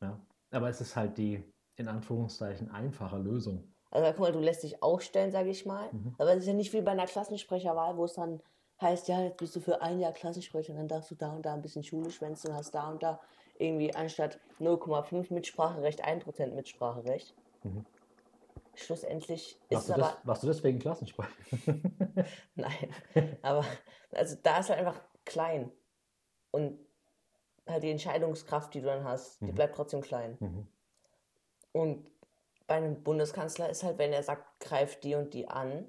[0.00, 0.20] Ja.
[0.50, 1.42] Aber es ist halt die,
[1.76, 3.72] in Anführungszeichen, einfache Lösung.
[3.90, 5.92] Also guck mal, du lässt dich aufstellen, sag ich mal.
[5.92, 6.14] Mhm.
[6.18, 8.42] Aber es ist ja nicht wie bei einer Klassensprecherwahl, wo es dann
[8.80, 11.54] heißt, ja, jetzt bist du für ein Jahr Klassensprecher, dann darfst du da und da
[11.54, 13.20] ein bisschen Schule schwänzen und hast da und da
[13.58, 17.34] irgendwie anstatt 0,5 Mitspracherecht 1% Mitspracherecht.
[17.62, 17.86] Mhm.
[18.74, 20.02] Schlussendlich ist es aber.
[20.02, 21.30] Das, warst du deswegen Klassensprecher?
[22.54, 22.94] Nein.
[23.42, 23.64] Aber
[24.12, 25.70] also da ist halt einfach klein.
[26.50, 26.78] Und
[27.66, 29.46] halt die Entscheidungskraft, die du dann hast, mhm.
[29.46, 30.36] die bleibt trotzdem klein.
[30.40, 30.66] Mhm.
[31.72, 32.10] Und
[32.66, 35.86] bei einem Bundeskanzler ist halt, wenn er sagt, greift die und die an,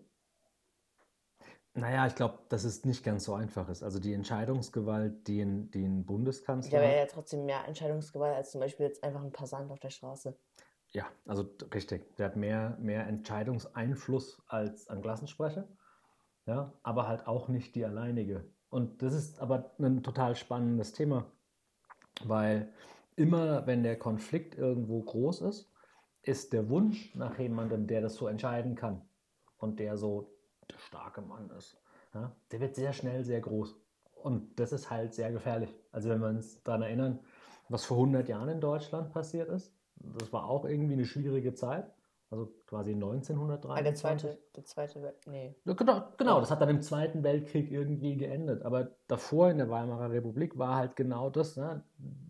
[1.76, 3.82] Naja, ich glaube, dass es nicht ganz so einfach ist.
[3.82, 6.96] Also die Entscheidungsgewalt, die ein, die ein Bundeskanzler Ja, aber hat.
[6.96, 10.38] er hat trotzdem mehr Entscheidungsgewalt als zum Beispiel jetzt einfach ein Passant auf der Straße.
[10.93, 12.15] Ja, also richtig.
[12.17, 15.67] Der hat mehr, mehr Entscheidungseinfluss als ein Klassensprecher.
[16.45, 18.45] Ja, aber halt auch nicht die alleinige.
[18.69, 21.25] Und das ist aber ein total spannendes Thema,
[22.25, 22.73] weil
[23.15, 25.71] immer, wenn der Konflikt irgendwo groß ist,
[26.21, 29.01] ist der Wunsch nach jemandem, der das so entscheiden kann
[29.58, 30.36] und der so
[30.71, 31.77] der starke Mann ist,
[32.13, 33.75] ja, der wird sehr schnell sehr groß.
[34.15, 35.75] Und das ist halt sehr gefährlich.
[35.91, 37.19] Also wenn wir uns daran erinnern,
[37.69, 39.73] was vor 100 Jahren in Deutschland passiert ist,
[40.18, 41.92] das war auch irgendwie eine schwierige Zeit.
[42.30, 43.70] Also quasi 1923.
[43.70, 45.56] Ah, der zweite, der zweite, Welt- nee.
[45.66, 48.63] Genau, genau, das hat dann im Zweiten Weltkrieg irgendwie geendet.
[48.63, 51.58] Aber davor in der Weimarer Republik war halt genau das.
[51.58, 51.84] Ne?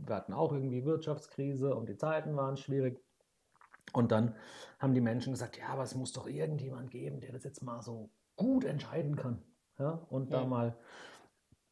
[0.05, 3.01] Wir hatten auch irgendwie Wirtschaftskrise und die Zeiten waren schwierig.
[3.93, 4.35] Und dann
[4.79, 7.81] haben die Menschen gesagt, ja, aber es muss doch irgendjemand geben, der das jetzt mal
[7.81, 9.41] so gut entscheiden kann.
[9.79, 10.05] Ja?
[10.09, 10.47] Und da Ja.
[10.47, 10.75] mal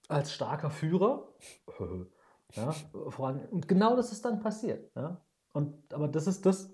[0.08, 1.28] als starker Führer,
[2.56, 2.72] ja,
[3.10, 3.46] voran.
[3.52, 4.90] Und genau das ist dann passiert.
[4.96, 5.22] Ja?
[5.54, 6.74] Und, aber das ist das,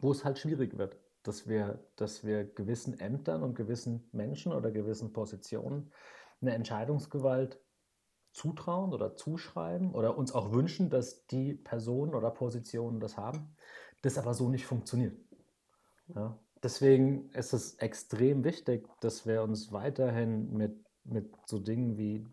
[0.00, 4.70] wo es halt schwierig wird, dass wir, dass wir gewissen Ämtern und gewissen Menschen oder
[4.70, 5.92] gewissen Positionen
[6.40, 7.60] eine Entscheidungsgewalt
[8.32, 13.54] zutrauen oder zuschreiben oder uns auch wünschen, dass die Personen oder Positionen das haben,
[14.02, 15.18] das aber so nicht funktioniert.
[16.14, 16.38] Ja?
[16.62, 22.26] Deswegen ist es extrem wichtig, dass wir uns weiterhin mit, mit so Dingen wie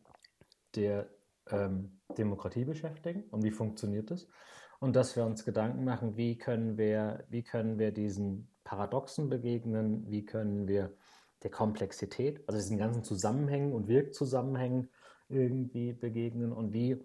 [0.76, 1.10] der
[1.50, 4.28] ähm, Demokratie beschäftigen und wie funktioniert das
[4.80, 10.10] und dass wir uns Gedanken machen, wie können wir, wie können wir diesen Paradoxen begegnen,
[10.10, 10.94] wie können wir
[11.44, 14.90] der Komplexität, also diesen ganzen Zusammenhängen und Wirkzusammenhängen
[15.30, 17.04] irgendwie begegnen und wie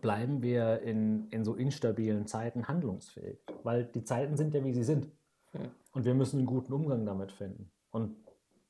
[0.00, 4.84] bleiben wir in, in so instabilen Zeiten handlungsfähig, weil die Zeiten sind ja, wie sie
[4.84, 5.10] sind.
[5.52, 5.70] Hm.
[5.92, 7.70] Und wir müssen einen guten Umgang damit finden.
[7.90, 8.16] Und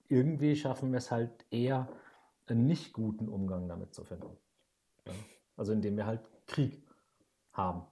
[0.09, 1.89] irgendwie schaffen wir es halt eher,
[2.47, 4.37] einen nicht guten Umgang damit zu finden.
[5.05, 5.13] Ja?
[5.57, 6.87] Also indem wir halt Krieg
[7.53, 7.83] haben.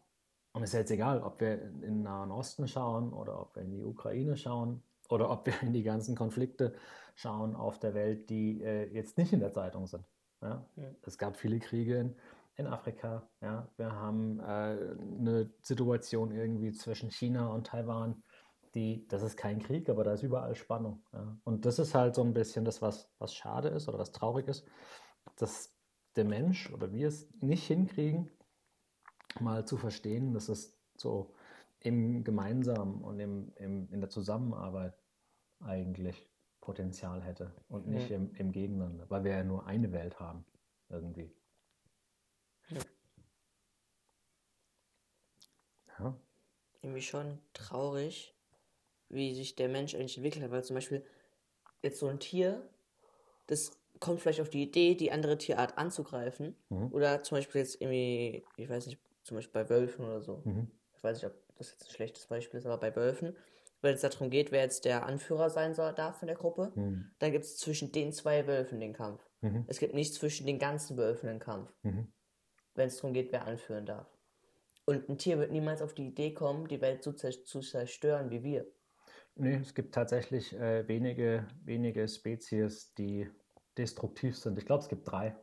[0.55, 3.65] Und es ist jetzt egal, ob wir in den Nahen Osten schauen oder ob wir
[3.65, 6.75] in die Ukraine schauen oder ob wir in die ganzen Konflikte
[7.17, 10.05] schauen auf der Welt, die äh, jetzt nicht in der Zeitung sind.
[10.41, 10.65] Ja?
[10.77, 10.85] Ja.
[11.03, 12.17] Es gab viele Kriege in,
[12.55, 13.29] in Afrika.
[13.41, 13.69] Ja?
[13.77, 18.23] Wir haben äh, eine Situation irgendwie zwischen China und Taiwan,
[18.77, 21.03] die, das ist kein Krieg, aber da ist überall Spannung.
[21.13, 21.37] Ja?
[21.43, 24.47] Und das ist halt so ein bisschen das, was, was schade ist oder was traurig
[24.47, 24.65] ist,
[25.35, 25.75] dass
[26.15, 28.31] der Mensch oder wir es nicht hinkriegen,
[29.41, 31.35] mal zu verstehen, dass es so
[31.81, 34.95] im Gemeinsamen und im, im, in der Zusammenarbeit
[35.61, 36.29] eigentlich
[36.61, 38.17] Potenzial hätte und nicht Ja.
[38.17, 40.45] im, im Gegeneinander, weil wir ja nur eine Welt haben,
[40.89, 41.31] irgendwie.
[42.71, 42.81] Ja.
[45.99, 46.17] Ja,
[46.83, 48.35] irgendwie schon traurig,
[49.09, 51.05] wie sich der Mensch eigentlich entwickelt hat, weil zum Beispiel
[51.83, 52.69] jetzt so ein Tier,
[53.47, 56.57] das kommt vielleicht auf die Idee, die andere Tierart anzugreifen.
[56.69, 56.93] Mhm.
[56.93, 60.43] Oder zum Beispiel jetzt irgendwie, ich weiß nicht, zum Beispiel bei Wölfen oder so.
[60.45, 60.71] mhm.
[60.97, 63.37] Ich weiß nicht, ob das jetzt ein schlechtes Beispiel ist, aber bei Wölfen,
[63.83, 67.11] wenn es darum geht, wer jetzt der Anführer sein soll, darf in der Gruppe, Mhm.
[67.19, 69.29] dann gibt es zwischen den zwei Wölfen den Kampf.
[69.43, 69.65] Mhm.
[69.67, 72.13] Es gibt nicht zwischen den ganzen Wölfen den Kampf, Mhm.
[72.75, 74.09] wenn es darum geht, wer anführen darf.
[74.87, 78.43] Und ein Tier wird niemals auf die Idee kommen, die Welt so zu zerstören wie
[78.43, 78.67] wir.
[79.37, 83.31] Nee, es gibt tatsächlich äh, wenige, wenige Spezies, die
[83.77, 84.59] destruktiv sind.
[84.59, 85.37] Ich glaube, es gibt drei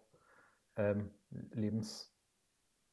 [0.77, 1.11] ähm,
[1.53, 2.10] Lebens-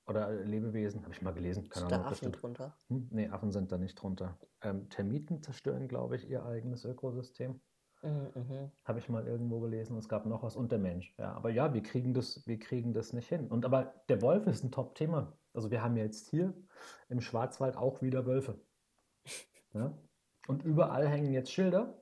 [0.08, 1.68] oder Lebewesen, habe ich mal gelesen.
[1.68, 2.76] Keine da Ahnung, das Affen drunter?
[2.88, 3.08] Hm?
[3.10, 4.38] Nee, Affen sind da nicht drunter.
[4.62, 7.60] Ähm, Termiten zerstören, glaube ich, ihr eigenes Ökosystem.
[8.02, 8.70] Mhm, mhm.
[8.84, 9.96] Habe ich mal irgendwo gelesen.
[9.98, 11.14] Es gab noch was und der Mensch.
[11.18, 13.48] Ja, aber ja, wir kriegen das, wir kriegen das nicht hin.
[13.48, 15.36] Und aber der Wolf ist ein Top-Thema.
[15.52, 16.54] Also wir haben jetzt hier
[17.08, 18.60] im Schwarzwald auch wieder Wölfe.
[19.74, 19.92] Ja?
[20.46, 21.94] Und überall hängen jetzt Schilder.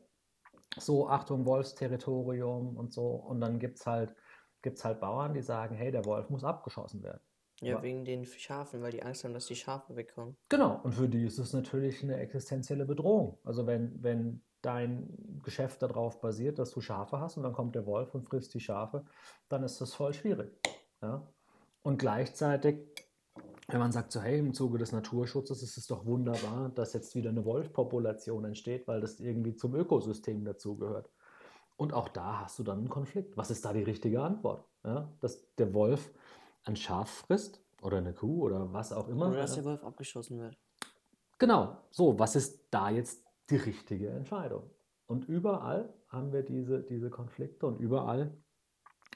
[0.78, 3.08] So, Achtung, Wolfsterritorium und so.
[3.08, 4.14] Und dann gibt es halt,
[4.62, 7.20] gibt's halt Bauern, die sagen, hey, der Wolf muss abgeschossen werden.
[7.62, 10.36] Ja, Aber- wegen den Schafen, weil die Angst haben, dass die Schafe wegkommen.
[10.48, 13.38] Genau, und für die ist es natürlich eine existenzielle Bedrohung.
[13.44, 17.86] Also wenn, wenn dein Geschäft darauf basiert, dass du Schafe hast und dann kommt der
[17.86, 19.04] Wolf und frisst die Schafe,
[19.48, 20.52] dann ist das voll schwierig.
[21.00, 21.26] Ja?
[21.82, 22.76] Und gleichzeitig,
[23.68, 27.14] wenn man sagt, so hey, im Zuge des Naturschutzes ist es doch wunderbar, dass jetzt
[27.14, 31.10] wieder eine Wolfpopulation entsteht, weil das irgendwie zum Ökosystem dazugehört.
[31.76, 33.36] Und auch da hast du dann einen Konflikt.
[33.36, 34.64] Was ist da die richtige Antwort?
[34.84, 35.12] Ja?
[35.20, 36.12] Dass der Wolf
[36.66, 39.28] ein Schaf frisst oder eine Kuh oder was auch immer.
[39.28, 39.62] Oder dass ja?
[39.62, 40.58] der Wolf abgeschossen wird.
[41.38, 44.70] Genau, so, was ist da jetzt die richtige Entscheidung?
[45.06, 48.36] Und überall haben wir diese, diese Konflikte und überall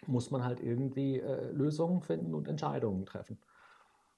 [0.06, 3.40] muss man halt irgendwie äh, Lösungen finden und Entscheidungen treffen.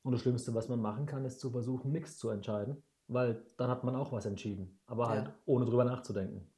[0.03, 3.71] Und das Schlimmste, was man machen kann, ist zu versuchen, nichts zu entscheiden, weil dann
[3.71, 5.11] hat man auch was entschieden, aber Ja.
[5.11, 6.49] halt ohne drüber nachzudenken.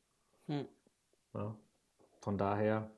[0.47, 0.67] Hm.
[1.35, 1.57] Ja.
[2.21, 2.91] von daher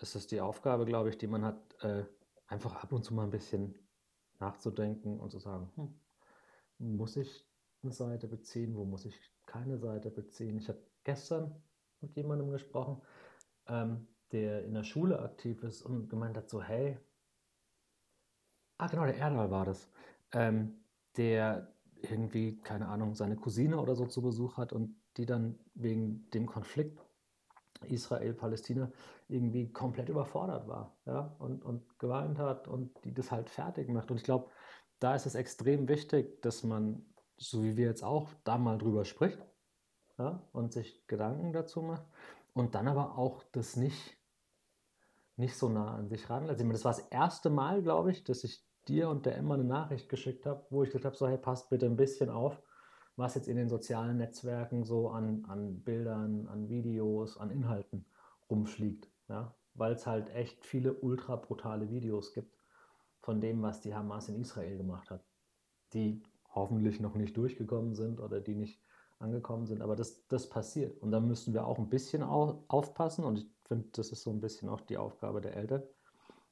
[0.00, 2.04] ist es die Aufgabe, glaube ich, die man hat, äh,
[2.46, 3.74] einfach ab und zu mal ein bisschen
[4.38, 7.46] nachzudenken und zu sagen, hm, muss ich
[7.82, 9.14] eine Seite beziehen, wo muss ich
[9.46, 10.58] keine Seite beziehen.
[10.58, 11.62] Ich habe gestern
[12.00, 13.00] mit jemandem gesprochen,
[13.66, 16.98] ähm, der in der Schule aktiv ist und gemeint hat so, hey,
[18.78, 19.88] ah genau, der Erdal war das,
[20.32, 20.84] ähm,
[21.16, 26.28] der irgendwie, keine Ahnung, seine Cousine oder so zu Besuch hat und die dann wegen
[26.30, 27.00] dem Konflikt
[27.82, 28.90] Israel-Palästina
[29.28, 34.10] irgendwie komplett überfordert war ja, und, und geweint hat und die das halt fertig macht.
[34.10, 34.50] Und ich glaube,
[35.00, 37.04] da ist es extrem wichtig, dass man,
[37.36, 39.44] so wie wir jetzt auch, da mal drüber spricht
[40.18, 42.06] ja, und sich Gedanken dazu macht
[42.52, 44.16] und dann aber auch das nicht,
[45.36, 46.60] nicht so nah an sich ranlässt.
[46.60, 49.54] Ich meine, das war das erste Mal, glaube ich, dass ich dir und der Emma
[49.54, 52.60] eine Nachricht geschickt habe, wo ich gesagt habe, so hey, passt bitte ein bisschen auf
[53.16, 58.06] was jetzt in den sozialen Netzwerken so an, an Bildern, an Videos, an Inhalten
[58.50, 59.08] rumfliegt.
[59.28, 59.54] Ja?
[59.74, 62.56] Weil es halt echt viele ultra brutale Videos gibt
[63.20, 65.24] von dem, was die Hamas in Israel gemacht hat,
[65.92, 66.22] die
[66.54, 68.80] hoffentlich noch nicht durchgekommen sind oder die nicht
[69.18, 69.82] angekommen sind.
[69.82, 71.00] Aber das, das passiert.
[71.02, 73.24] Und da müssen wir auch ein bisschen aufpassen.
[73.24, 75.82] Und ich finde, das ist so ein bisschen auch die Aufgabe der Eltern,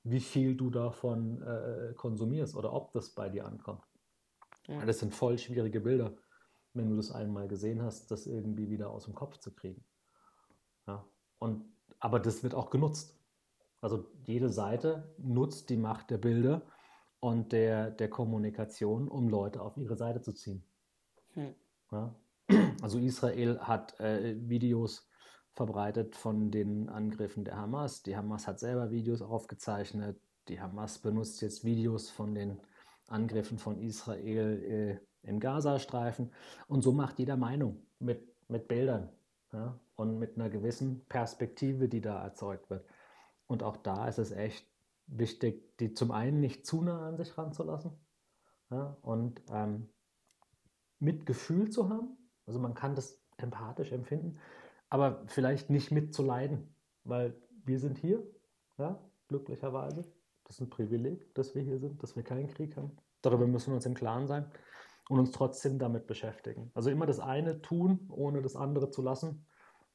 [0.03, 3.83] wie viel du davon äh, konsumierst oder ob das bei dir ankommt.
[4.67, 4.85] Ja.
[4.85, 6.15] Das sind voll schwierige Bilder
[6.75, 9.85] wenn du das einmal gesehen hast, das irgendwie wieder aus dem Kopf zu kriegen.
[10.87, 11.05] Ja,
[11.39, 11.65] und,
[12.03, 13.17] aber das wird auch genutzt.
[13.81, 16.63] Also jede Seite nutzt die Macht der Bilder
[17.21, 20.65] und der, der Kommunikation, um Leute auf ihre Seite zu ziehen.
[21.35, 21.55] Hm.
[21.93, 22.15] Ja,
[22.83, 25.09] also Israel hat äh, Videos
[25.53, 28.03] verbreitet von den Angriffen der Hamas.
[28.03, 30.21] Die Hamas hat selber Videos aufgezeichnet.
[30.49, 32.61] Die Hamas benutzt jetzt Videos von den
[33.07, 36.33] Angriffen von Israel äh, im Gazastreifen.
[36.67, 39.09] Und so macht jeder Meinung mit, mit Bildern
[39.53, 42.87] ja, und mit einer gewissen Perspektive, die da erzeugt wird.
[43.47, 44.67] Und auch da ist es echt
[45.07, 47.93] wichtig, die zum einen nicht zu nah an sich ranzulassen
[48.71, 49.89] ja, und ähm,
[50.99, 52.17] Mitgefühl zu haben.
[52.47, 54.39] Also man kann das empathisch empfinden,
[54.89, 56.75] aber vielleicht nicht mitzuleiden,
[57.05, 58.23] weil wir sind hier,
[58.79, 60.05] ja, glücklicherweise.
[60.45, 62.97] Das ist ein Privileg, dass wir hier sind, dass wir keinen Krieg haben.
[63.23, 64.51] Darüber müssen wir uns im Klaren sein
[65.09, 66.71] und uns trotzdem damit beschäftigen.
[66.75, 69.47] Also immer das eine tun, ohne das andere zu lassen.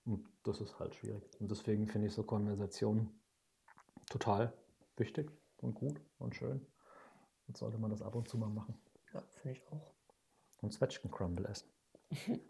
[0.07, 1.21] Und das ist halt schwierig.
[1.41, 3.19] Und deswegen finde ich so Konversationen
[4.09, 4.53] total
[4.95, 6.65] wichtig und gut und schön.
[7.47, 8.79] Und sollte man das ab und zu mal machen.
[9.13, 9.91] Ja, finde ich auch.
[10.61, 11.69] Und Zwetschgen-Crumble essen.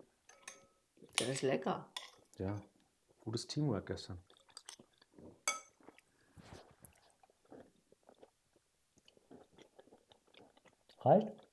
[1.19, 1.89] Der ist lecker.
[2.37, 2.61] Ja,
[3.21, 4.19] gutes Teamwork gestern.
[10.99, 11.47] Reicht?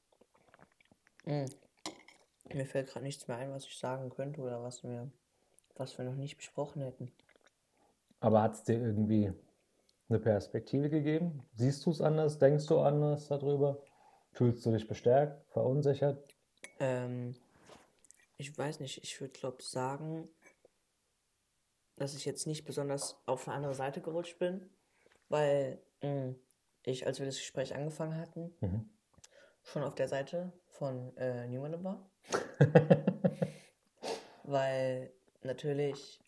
[1.25, 1.47] Mhm.
[2.53, 5.11] Mir fällt gerade nichts mehr ein, was ich sagen könnte oder was wir,
[5.77, 7.13] was wir noch nicht besprochen hätten.
[8.21, 9.33] Aber hat es dir irgendwie
[10.09, 11.45] eine Perspektive gegeben?
[11.55, 12.39] Siehst du es anders?
[12.39, 13.83] Denkst du anders darüber?
[14.33, 16.35] Fühlst du dich bestärkt, verunsichert?
[16.81, 17.37] Ähm,
[18.37, 19.03] ich weiß nicht.
[19.03, 20.29] Ich würde, glaube ich, sagen,
[21.97, 24.71] dass ich jetzt nicht besonders auf eine andere Seite gerutscht bin,
[25.29, 26.37] weil mh, hm,
[26.83, 28.91] ich, als wir das Gespräch angefangen hatten, mhm
[29.65, 32.11] schon auf der Seite von äh, niemandem war.
[34.45, 35.13] Weil
[35.45, 36.21] natürlich,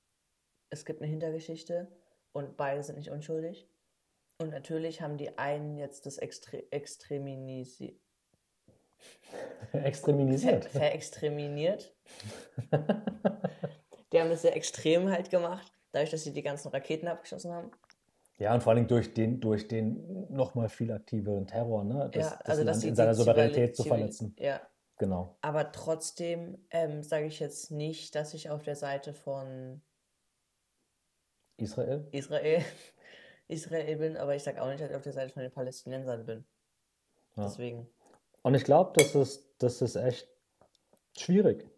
[0.70, 1.88] es gibt eine Hintergeschichte
[2.32, 3.68] und beide sind nicht unschuldig.
[4.38, 7.98] Und natürlich haben die einen jetzt das Extre Extremisiert.
[9.72, 10.64] Extremisiert.
[10.66, 11.94] Ver verextreminiert.
[14.12, 17.70] die haben das sehr extrem halt gemacht, dadurch, dass sie die ganzen Raketen abgeschossen haben.
[18.38, 22.10] Ja, und vor allem durch den, durch den nochmal viel aktiveren Terror, ne?
[22.12, 24.36] Das, ja, also das Land in seiner Souveränität zu verletzen.
[24.38, 24.60] Ja.
[24.98, 25.36] Genau.
[25.42, 29.82] Aber trotzdem ähm, sage ich jetzt nicht, dass ich auf der Seite von
[31.58, 32.08] Israel?
[32.12, 32.64] Israel,
[33.48, 36.24] Israel bin, aber ich sage auch nicht, dass ich auf der Seite von den Palästinensern
[36.24, 36.46] bin.
[37.36, 37.44] Ja.
[37.44, 37.86] Deswegen.
[38.42, 40.28] Und ich glaube, das ist, das ist echt
[41.16, 41.68] schwierig,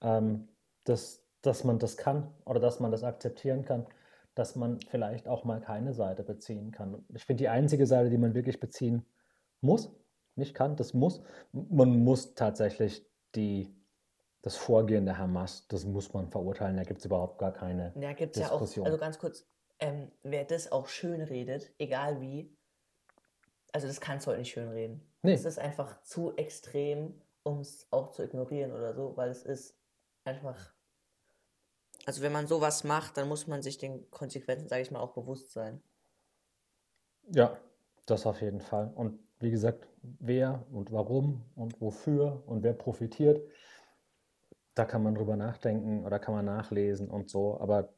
[0.00, 0.48] ähm,
[0.84, 3.86] dass, dass man das kann oder dass man das akzeptieren kann
[4.34, 7.04] dass man vielleicht auch mal keine Seite beziehen kann.
[7.14, 9.04] Ich finde, die einzige Seite, die man wirklich beziehen
[9.60, 9.90] muss,
[10.36, 11.22] nicht kann, das muss,
[11.52, 13.74] man muss tatsächlich die,
[14.42, 16.76] das Vorgehen der Hamas, das muss man verurteilen.
[16.76, 18.84] Da gibt es überhaupt gar keine ja, gibt's Diskussion.
[18.84, 19.46] Ja auch, also ganz kurz,
[19.78, 22.56] ähm, wer das auch schön redet, egal wie,
[23.72, 25.00] also das kannst du heute nicht schön reden.
[25.22, 25.34] Nee.
[25.34, 29.76] Es ist einfach zu extrem, um es auch zu ignorieren oder so, weil es ist
[30.24, 30.74] einfach
[32.06, 35.12] also wenn man sowas macht, dann muss man sich den Konsequenzen, sage ich mal, auch
[35.12, 35.82] bewusst sein.
[37.32, 37.58] Ja,
[38.06, 38.92] das auf jeden Fall.
[38.94, 43.40] Und wie gesagt, wer und warum und wofür und wer profitiert,
[44.74, 47.60] da kann man drüber nachdenken oder kann man nachlesen und so.
[47.60, 47.90] Aber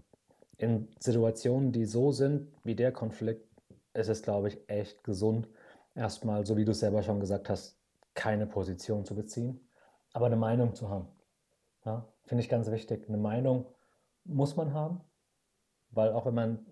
[0.58, 3.48] in Situationen, die so sind wie der Konflikt,
[3.94, 5.48] ist es, glaube ich, echt gesund,
[5.94, 7.78] erstmal, so wie du es selber schon gesagt hast,
[8.14, 9.60] keine Position zu beziehen,
[10.12, 11.08] aber eine Meinung zu haben.
[11.84, 13.08] Ja, Finde ich ganz wichtig.
[13.08, 13.66] Eine Meinung
[14.24, 15.00] muss man haben,
[15.90, 16.66] weil auch wenn man,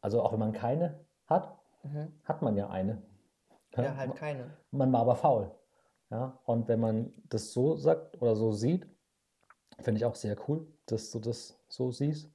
[0.00, 2.12] also auch wenn man keine hat, Mhm.
[2.24, 3.02] hat man ja eine.
[3.76, 4.50] Ja, halt keine.
[4.70, 5.50] Man war aber faul.
[6.10, 8.86] Ja, und wenn man das so sagt oder so sieht,
[9.78, 12.30] finde ich auch sehr cool, dass du das so siehst,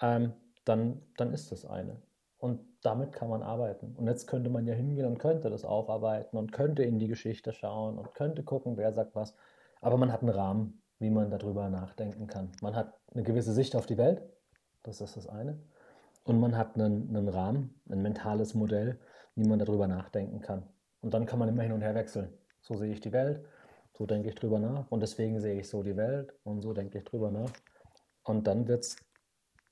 [0.00, 0.32] ähm,
[0.64, 2.00] dann, dann ist das eine.
[2.38, 3.94] Und damit kann man arbeiten.
[3.96, 7.52] Und jetzt könnte man ja hingehen und könnte das aufarbeiten und könnte in die Geschichte
[7.52, 9.34] schauen und könnte gucken, wer sagt was.
[9.80, 12.50] Aber man hat einen Rahmen, wie man darüber nachdenken kann.
[12.62, 14.22] Man hat eine gewisse Sicht auf die Welt,
[14.82, 15.58] das ist das eine.
[16.24, 18.98] Und man hat einen, einen Rahmen, ein mentales Modell,
[19.34, 20.68] wie man darüber nachdenken kann.
[21.00, 22.32] Und dann kann man immer hin und her wechseln.
[22.60, 23.44] So sehe ich die Welt,
[23.92, 26.98] so denke ich drüber nach und deswegen sehe ich so die Welt und so denke
[26.98, 27.52] ich drüber nach.
[28.24, 28.96] Und dann wird es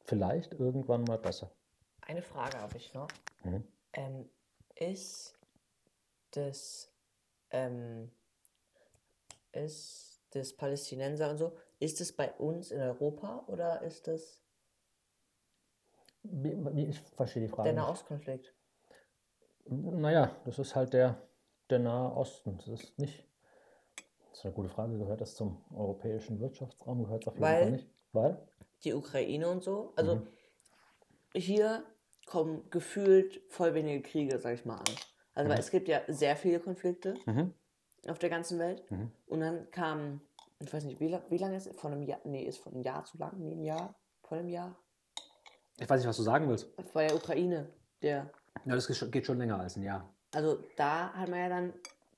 [0.04, 1.52] vielleicht irgendwann mal besser.
[2.00, 3.08] Eine Frage habe ich noch.
[3.44, 3.64] Mhm.
[3.92, 4.28] Ähm,
[4.74, 5.38] ist
[6.32, 6.92] das,
[7.50, 8.10] ähm,
[9.52, 14.40] ist das Palästinenser und so, ist es bei uns in Europa oder ist das
[16.22, 17.68] Wie, wie, ich verstehe die Frage.
[17.68, 17.74] der.
[17.74, 18.54] Nahostkonflikt?
[19.70, 21.16] Naja, das ist halt der,
[21.70, 22.58] der Nahe Osten.
[22.58, 23.24] Das ist nicht.
[24.30, 24.98] Das ist eine gute Frage.
[24.98, 27.04] Gehört das zum europäischen Wirtschaftsraum?
[27.04, 27.90] Gehört es auf jeden Weil- Fall nicht.
[28.12, 28.38] Weil?
[28.84, 29.92] Die Ukraine und so.
[29.96, 30.26] Also Mhm.
[31.34, 31.84] hier
[32.26, 34.84] kommen gefühlt voll wenige Kriege, sag ich mal, an.
[35.34, 35.58] Also Mhm.
[35.58, 37.54] es gibt ja sehr viele Konflikte Mhm.
[38.08, 38.90] auf der ganzen Welt.
[38.90, 39.12] Mhm.
[39.26, 40.20] Und dann kam,
[40.58, 41.76] ich weiß nicht, wie, wie lange ist es?
[41.76, 42.20] Von einem Jahr?
[42.24, 43.38] Nee, ist von einem Jahr zu lang?
[43.38, 43.94] Nee, ein Jahr?
[44.22, 44.76] Vor einem Jahr?
[45.78, 46.74] Ich weiß nicht, was du sagen willst.
[46.92, 47.68] Bei der Ukraine.
[48.02, 48.30] Der,
[48.64, 50.12] Ja, das geht schon- länger als ein Jahr.
[50.34, 51.72] also da hat man ja dann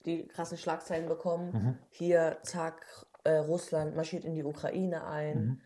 [0.04, 1.52] die krassen Schlagzeilen bekommen.
[1.52, 1.78] Mhm.
[1.90, 2.84] Hier, zack,
[3.24, 5.38] äh, Russland marschiert in die Ukraine ein.
[5.44, 5.60] Mhm.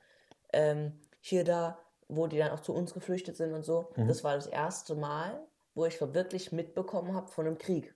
[0.53, 3.91] Ähm, hier, da, wo die dann auch zu uns geflüchtet sind und so.
[3.97, 4.09] Mhm.
[4.09, 7.95] Das war das erste Mal, wo ich wirklich mitbekommen habe von einem Krieg.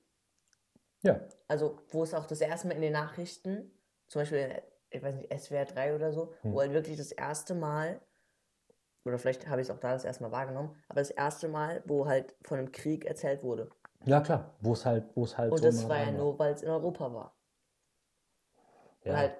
[1.02, 1.20] Ja.
[1.48, 3.70] Also, wo es auch das erste Mal in den Nachrichten,
[4.08, 4.52] zum Beispiel, in,
[4.90, 6.52] ich weiß nicht, SWR 3 oder so, Mhm.
[6.52, 8.00] wo halt wirklich das erste Mal,
[9.04, 11.82] oder vielleicht habe ich es auch da das erste Mal wahrgenommen, aber das erste Mal,
[11.86, 13.70] wo halt von einem Krieg erzählt wurde.
[14.04, 14.54] Ja, klar.
[14.60, 16.70] Wo es halt, wo es halt Und so das war ja nur, weil es in
[16.70, 17.34] Europa war.
[19.04, 19.16] Ja.
[19.16, 19.32] Halt,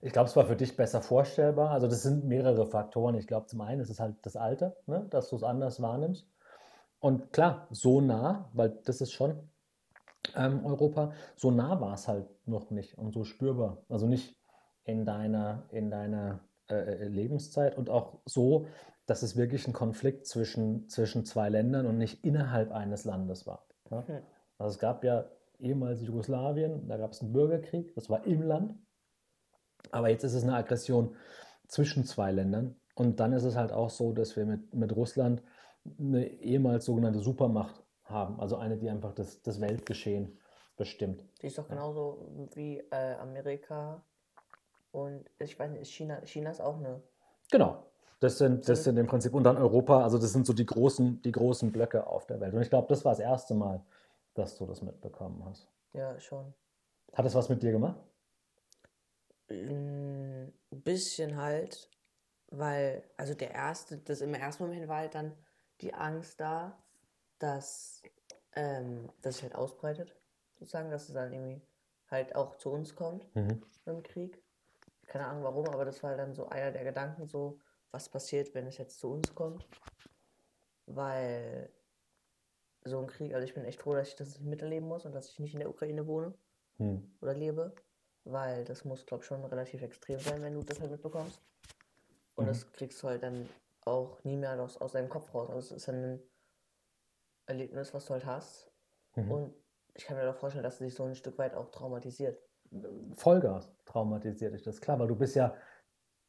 [0.00, 1.70] Ich glaube, es war für dich besser vorstellbar.
[1.70, 3.14] Also das sind mehrere Faktoren.
[3.16, 5.06] Ich glaube, zum einen ist es halt das Alter, ne?
[5.10, 6.26] dass du es anders wahrnimmst.
[7.00, 9.48] Und klar, so nah, weil das ist schon
[10.36, 13.78] ähm, Europa, so nah war es halt noch nicht und so spürbar.
[13.88, 14.36] Also nicht
[14.84, 16.40] in deiner, in deiner
[16.70, 18.66] äh, äh, Lebenszeit und auch so,
[19.08, 23.66] dass es wirklich ein Konflikt zwischen, zwischen zwei Ländern und nicht innerhalb eines Landes war.
[23.90, 24.06] Ne?
[24.06, 24.22] Hm.
[24.58, 25.24] Also es gab ja
[25.58, 28.74] ehemals Jugoslawien, da gab es einen Bürgerkrieg, das war im Land.
[29.92, 31.16] Aber jetzt ist es eine Aggression
[31.68, 32.78] zwischen zwei Ländern.
[32.94, 35.42] Und dann ist es halt auch so, dass wir mit, mit Russland
[35.98, 38.38] eine ehemals sogenannte Supermacht haben.
[38.38, 40.38] Also eine, die einfach das, das Weltgeschehen
[40.76, 41.24] bestimmt.
[41.40, 44.04] die ist doch genauso wie äh, Amerika
[44.92, 47.02] und ich weiß nicht, China, China ist auch eine.
[47.50, 47.88] Genau.
[48.20, 51.22] Das sind, das sind im Prinzip, und dann Europa, also das sind so die großen,
[51.22, 52.52] die großen Blöcke auf der Welt.
[52.52, 53.80] Und ich glaube, das war das erste Mal,
[54.34, 55.68] dass du das mitbekommen hast.
[55.92, 56.52] Ja, schon.
[57.14, 58.00] Hat es was mit dir gemacht?
[59.48, 61.88] Ein bisschen halt,
[62.50, 65.32] weil, also der erste, das im ersten Moment war halt dann
[65.80, 66.76] die Angst da,
[67.38, 68.02] dass,
[68.56, 70.16] ähm, dass sich halt ausbreitet,
[70.58, 71.62] sozusagen, dass es dann irgendwie
[72.10, 73.62] halt auch zu uns kommt Mhm.
[73.86, 74.42] im Krieg.
[75.06, 77.60] Keine Ahnung warum, aber das war dann so einer der Gedanken, so,
[77.90, 79.66] was passiert, wenn es jetzt zu uns kommt.
[80.86, 81.70] Weil
[82.84, 85.14] so ein Krieg, also ich bin echt froh, dass ich das nicht miterleben muss und
[85.14, 86.34] dass ich nicht in der Ukraine wohne
[86.78, 87.12] Hm.
[87.20, 87.74] oder lebe,
[88.24, 91.42] weil das muss, glaube ich, schon relativ extrem sein, wenn du das halt mitbekommst.
[92.36, 92.48] Und Mhm.
[92.48, 93.48] das kriegst du halt dann
[93.84, 95.50] auch nie mehr aus, aus deinem Kopf raus.
[95.50, 96.22] Also es ist dann ein
[97.46, 98.70] Erlebnis, was du halt hast.
[99.16, 99.30] Mhm.
[99.30, 99.54] Und
[99.94, 102.40] ich kann mir doch vorstellen, dass es dich so ein Stück weit auch traumatisiert.
[103.14, 105.56] Vollgas traumatisiert dich das, klar, weil du bist ja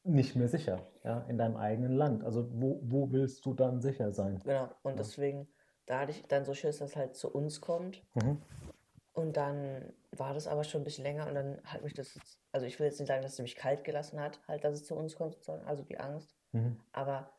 [0.03, 2.23] nicht mehr sicher ja, in deinem eigenen Land.
[2.23, 4.39] Also wo, wo willst du dann sicher sein?
[4.43, 4.69] Genau.
[4.81, 5.47] Und deswegen,
[5.85, 8.03] da hatte ich dann so Schiss, dass es halt zu uns kommt.
[8.15, 8.41] Mhm.
[9.13, 12.39] Und dann war das aber schon ein bisschen länger und dann hat mich das jetzt,
[12.51, 14.85] also ich will jetzt nicht sagen, dass es mich kalt gelassen hat, halt, dass es
[14.85, 16.35] zu uns kommt, sozusagen, also die Angst.
[16.51, 16.79] Mhm.
[16.93, 17.31] aber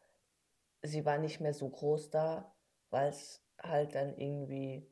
[0.83, 2.55] sie war nicht mehr so groß da,
[2.91, 4.87] weil es halt dann irgendwie,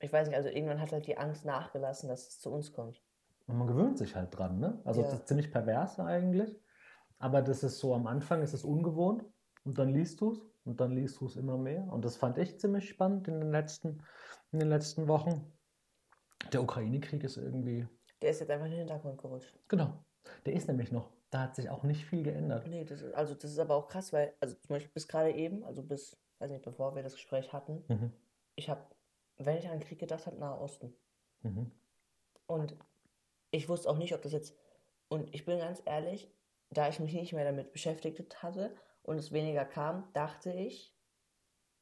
[0.00, 3.02] ich weiß nicht, also irgendwann hat halt die Angst nachgelassen, dass es zu uns kommt.
[3.52, 4.80] Und man gewöhnt sich halt dran, ne?
[4.84, 5.10] Also Ja.
[5.10, 6.58] das ist ziemlich pervers eigentlich.
[7.18, 9.26] Aber das ist so, am Anfang ist es ungewohnt
[9.64, 11.84] und dann liest du es und dann liest du es immer mehr.
[11.92, 14.02] Und das fand ich ziemlich spannend in den letzten,
[14.52, 15.52] in den letzten Wochen.
[16.50, 17.86] Der Ukraine-Krieg ist irgendwie,
[18.22, 19.54] Der ist jetzt einfach in den Hintergrund gerutscht.
[19.68, 20.02] genau,
[20.46, 21.10] der ist nämlich noch.
[21.30, 22.66] da hat sich auch nicht viel geändert.
[22.66, 25.32] Nee, das ist, also das ist aber auch krass, weil, also zum Beispiel bis gerade
[25.32, 28.12] eben, also bis, weiß nicht, bevor wir das Gespräch hatten, Mhm.
[28.54, 28.80] ich habe,
[29.36, 30.94] wenn ich an Krieg gedacht habe, Nahe Osten.
[31.42, 31.70] Mhm.
[32.46, 32.76] Und
[33.52, 34.56] ich wusste auch nicht, ob das jetzt,
[35.08, 36.34] und ich bin ganz ehrlich,
[36.70, 40.96] da ich mich nicht mehr damit beschäftigt hatte und es weniger kam, dachte ich,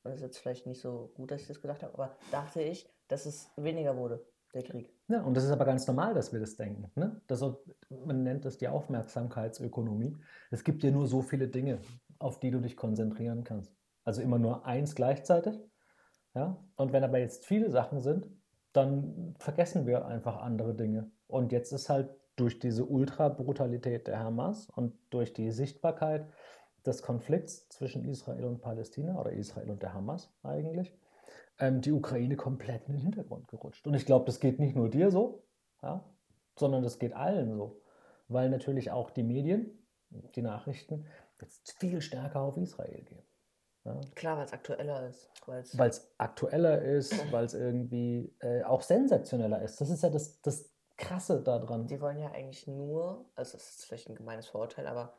[0.02, 2.60] und das ist jetzt vielleicht nicht so gut, dass ich das gedacht habe, aber dachte
[2.60, 4.92] ich, dass es weniger wurde, der Krieg.
[5.08, 6.90] Ja, und das ist aber ganz normal, dass wir das denken.
[6.94, 7.20] Ne?
[7.26, 7.44] Das,
[7.88, 10.16] man nennt das die Aufmerksamkeitsökonomie.
[10.50, 11.80] Es gibt ja nur so viele Dinge,
[12.18, 13.72] auf die du dich konzentrieren kannst.
[14.04, 15.60] Also immer nur eins gleichzeitig.
[16.34, 16.64] Ja?
[16.76, 18.28] Und wenn aber jetzt viele Sachen sind,
[18.72, 21.10] dann vergessen wir einfach andere Dinge.
[21.26, 26.26] Und jetzt ist halt durch diese Ultra-Brutalität der Hamas und durch die Sichtbarkeit
[26.86, 30.96] des Konflikts zwischen Israel und Palästina oder Israel und der Hamas eigentlich,
[31.58, 33.86] ähm, die Ukraine komplett in den Hintergrund gerutscht.
[33.86, 35.42] Und ich glaube, das geht nicht nur dir so,
[35.82, 36.04] ja,
[36.56, 37.82] sondern das geht allen so.
[38.28, 39.78] Weil natürlich auch die Medien,
[40.34, 41.06] die Nachrichten,
[41.40, 43.22] jetzt viel stärker auf Israel gehen.
[43.84, 45.30] Ja, Klar, weil es aktueller ist.
[45.46, 49.80] Weil es aktueller ist, weil es irgendwie äh, auch sensationeller ist.
[49.80, 51.86] Das ist ja das, das Krasse daran.
[51.86, 55.14] die wollen ja eigentlich nur, also das ist vielleicht ein gemeines Vorurteil, aber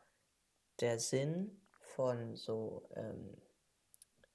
[0.80, 3.36] der Sinn von so ähm,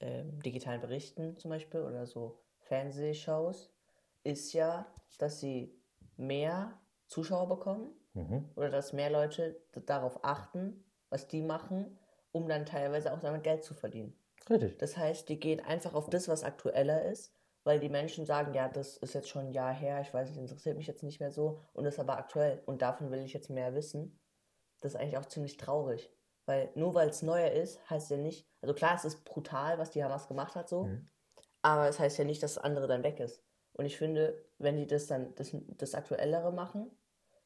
[0.01, 3.71] ähm, digitalen Berichten zum Beispiel oder so Fernsehshows
[4.23, 4.85] ist ja,
[5.19, 5.73] dass sie
[6.17, 8.49] mehr Zuschauer bekommen Mhm.
[8.55, 11.97] oder dass mehr Leute darauf achten, was die machen,
[12.37, 14.17] um dann teilweise auch damit Geld zu verdienen.
[14.49, 14.77] Richtig.
[14.77, 17.33] Das heißt, die gehen einfach auf das, was aktueller ist,
[17.63, 20.37] weil die Menschen sagen, ja, das ist jetzt schon ein Jahr her, ich weiß nicht,
[20.39, 23.33] interessiert mich jetzt nicht mehr so und das ist aber aktuell und davon will ich
[23.33, 24.19] jetzt mehr wissen.
[24.81, 26.11] Das ist eigentlich auch ziemlich traurig,
[26.45, 29.91] weil nur weil es neuer ist, heißt ja nicht, also klar, es ist brutal, was
[29.91, 31.09] die Hamas gemacht hat so, Mhm.
[31.61, 33.43] aber es heißt ja nicht, dass das andere dann weg ist.
[33.73, 36.89] Und ich finde, wenn die das dann, das, das Aktuellere machen,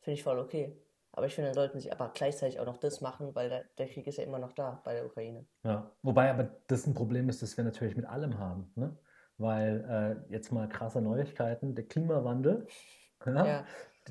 [0.01, 0.77] finde ich voll okay.
[1.13, 3.87] Aber ich finde, dann sollten sie aber gleichzeitig auch noch das machen, weil der, der
[3.87, 5.45] Krieg ist ja immer noch da bei der Ukraine.
[5.63, 8.71] Ja, wobei aber das ein Problem ist, das wir natürlich mit allem haben.
[8.75, 8.97] Ne?
[9.37, 12.67] Weil äh, jetzt mal krasse Neuigkeiten, der Klimawandel,
[13.25, 13.65] ja, Ja.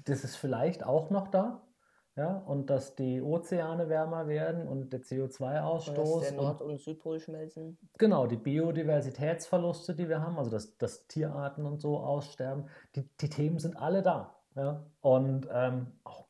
[0.04, 1.66] das ist vielleicht auch noch da.
[2.16, 6.60] Ja, und dass die Ozeane wärmer werden und der Und dass CO2-Ausstoß der und Nord-
[6.60, 7.78] und Südpol schmelzen.
[7.98, 13.30] Genau, die Biodiversitätsverluste, die wir haben, also dass, dass Tierarten und so aussterben, die, die
[13.30, 14.34] Themen sind alle da.
[14.56, 14.84] Ja?
[15.00, 16.26] Und ähm, auch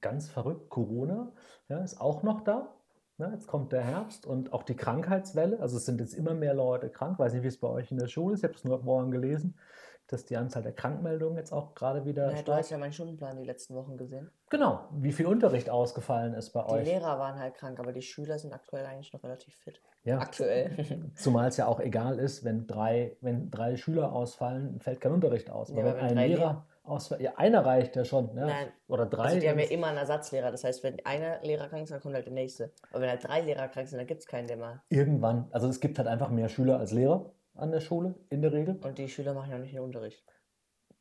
[0.00, 1.32] ganz verrückt, Corona
[1.68, 2.74] ja, ist auch noch da.
[3.18, 5.58] Ja, jetzt kommt der Herbst und auch die Krankheitswelle.
[5.60, 7.18] Also es sind jetzt immer mehr Leute krank.
[7.18, 8.40] Weiß nicht, wie es bei euch in der Schule ist.
[8.40, 9.58] Ich habe es nur morgen gelesen,
[10.06, 13.36] dass die Anzahl der Krankmeldungen jetzt auch gerade wieder Ja, du hast ja meinen Stundenplan
[13.36, 14.30] die letzten Wochen gesehen.
[14.50, 16.86] Genau, wie viel Unterricht ausgefallen ist bei Die euch.
[16.86, 19.82] Lehrer waren halt krank, aber die Schüler sind aktuell eigentlich noch relativ fit.
[20.04, 20.20] Ja.
[20.20, 21.10] Aktuell.
[21.16, 25.50] Zumal es ja auch egal ist, wenn drei, wenn drei Schüler ausfallen, fällt kein Unterricht
[25.50, 25.70] aus.
[25.70, 28.34] Ja, Aber wenn wenn ein drei Lehrer ausfällt, ja, einer reicht ja schon.
[28.34, 28.46] Ne?
[28.46, 28.68] Nein.
[28.88, 29.24] Oder drei.
[29.24, 30.50] Also die haben ja immer einen Ersatzlehrer.
[30.50, 32.72] Das heißt, wenn einer Lehrer krank ist, dann kommt halt der nächste.
[32.90, 34.82] Aber wenn halt drei Lehrer krank sind, dann gibt es keinen, der mal.
[34.88, 38.52] irgendwann, also es gibt halt einfach mehr Schüler als Lehrer an der Schule, in der
[38.52, 38.76] Regel.
[38.82, 40.24] Und die Schüler machen ja nicht den Unterricht.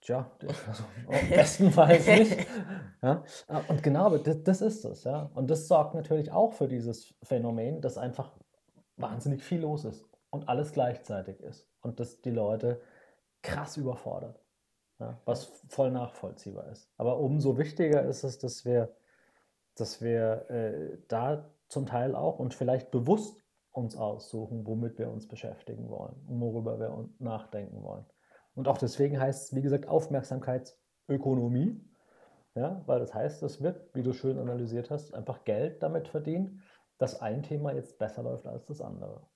[0.02, 0.30] Tja,
[0.68, 0.84] also,
[1.30, 2.38] bestenfalls nicht.
[3.02, 3.24] Ja?
[3.68, 5.04] Und genau, das, das ist es.
[5.04, 5.32] Ja?
[5.34, 8.32] Und das sorgt natürlich auch für dieses Phänomen, dass einfach
[8.96, 11.68] wahnsinnig viel los ist und alles gleichzeitig ist.
[11.82, 12.82] Und das die Leute
[13.42, 14.40] krass überfordert.
[15.00, 15.22] Ja?
[15.26, 16.92] Was voll nachvollziehbar ist.
[16.98, 18.96] Aber umso wichtiger ist es, dass wir,
[19.76, 25.28] dass wir äh, da zum Teil auch und vielleicht bewusst uns aussuchen, womit wir uns
[25.28, 28.06] beschäftigen wollen und worüber wir nachdenken wollen.
[28.56, 31.80] Und auch deswegen heißt es, wie gesagt, Aufmerksamkeitsökonomie.
[32.56, 36.60] Ja, weil das heißt, es wird, wie du schön analysiert hast, einfach Geld damit verdient,
[36.98, 39.28] dass ein Thema jetzt besser läuft als das andere.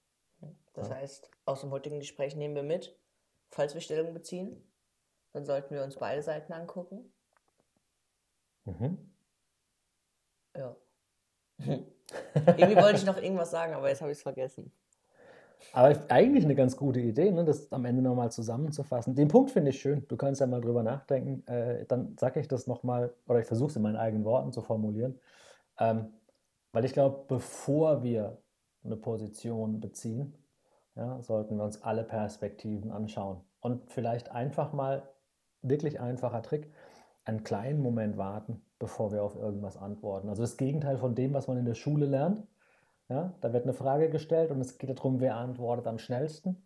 [0.73, 0.95] Das Ja.
[0.95, 2.99] heißt, aus dem heutigen Gespräch nehmen wir mit,
[3.51, 4.70] falls wir Stellung beziehen,
[5.33, 7.11] dann sollten wir uns beide Seiten angucken.
[8.65, 8.97] Mhm.
[10.55, 10.75] Ja.
[11.59, 14.71] Irgendwie wollte ich noch irgendwas sagen, aber jetzt habe ich es vergessen.
[15.73, 19.15] Aber eigentlich eine ganz gute Idee, ne, das am Ende nochmal zusammenzufassen.
[19.15, 20.05] Den Punkt finde ich schön.
[20.07, 21.47] Du kannst ja mal drüber nachdenken.
[21.47, 24.61] Äh, dann sage ich das nochmal, oder ich versuche es in meinen eigenen Worten zu
[24.61, 25.19] formulieren.
[25.79, 26.11] Ähm,
[26.73, 28.37] weil ich glaube, bevor wir
[28.83, 30.35] eine Position beziehen,
[30.95, 33.41] ja, sollten wir uns alle Perspektiven anschauen.
[33.61, 35.03] Und vielleicht einfach mal,
[35.61, 36.71] wirklich einfacher Trick,
[37.23, 40.29] einen kleinen Moment warten, bevor wir auf irgendwas antworten.
[40.29, 42.47] Also das Gegenteil von dem, was man in der Schule lernt.
[43.09, 46.63] Ja, da wird eine Frage gestellt und es geht darum, wer antwortet am schnellsten.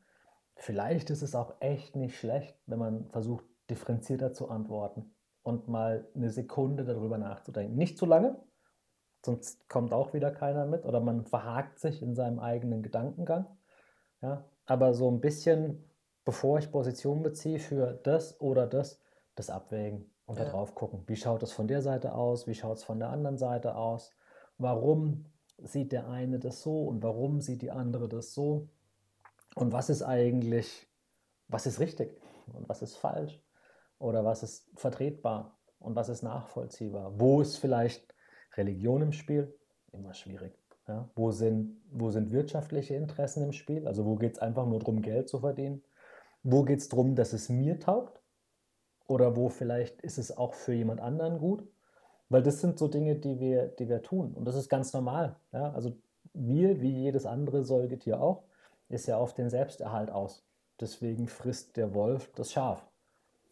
[0.56, 6.08] Vielleicht ist es auch echt nicht schlecht, wenn man versucht, differenzierter zu antworten und mal
[6.16, 7.76] eine Sekunde darüber nachzudenken.
[7.76, 8.40] Nicht zu lange,
[9.24, 13.48] sonst kommt auch wieder keiner mit oder man verhakt sich in seinem eigenen Gedankengang.
[14.22, 15.84] Ja, aber so ein bisschen,
[16.26, 19.00] bevor ich Position beziehe für das oder das,
[19.36, 20.46] das abwägen und Ja.
[20.46, 21.04] da drauf gucken.
[21.08, 22.48] Wie schaut es von der Seite aus?
[22.48, 24.12] Wie schaut es von der anderen Seite aus?
[24.58, 25.26] warum
[25.58, 28.68] sieht der eine das so und warum sieht die andere das so
[29.56, 30.88] und was ist eigentlich,
[31.48, 32.22] was ist richtig
[32.54, 33.42] und was ist falsch
[34.00, 37.20] oder was ist vertretbar und was ist nachvollziehbar.
[37.20, 38.14] Wo ist vielleicht
[38.56, 39.54] Religion im Spiel?
[39.92, 40.58] Immer schwierig.
[40.88, 41.10] Ja?
[41.16, 43.88] Wo, sind, wo sind wirtschaftliche Interessen im Spiel?
[43.88, 45.84] Also wo geht es einfach nur darum, Geld zu verdienen?
[46.48, 48.22] Wo geht es darum, dass es mir taugt?
[49.08, 51.68] Oder wo vielleicht ist es auch für jemand anderen gut?
[52.30, 54.36] Weil das sind so Dinge, die wir, die wir tun.
[54.36, 55.38] Und das ist ganz normal.
[55.52, 55.72] Ja?
[55.74, 55.98] Also
[56.34, 58.44] wir, wie jedes andere Säugetier auch,
[58.90, 60.46] ist ja auf den Selbsterhalt aus.
[60.80, 62.88] Deswegen frisst der Wolf das Schaf.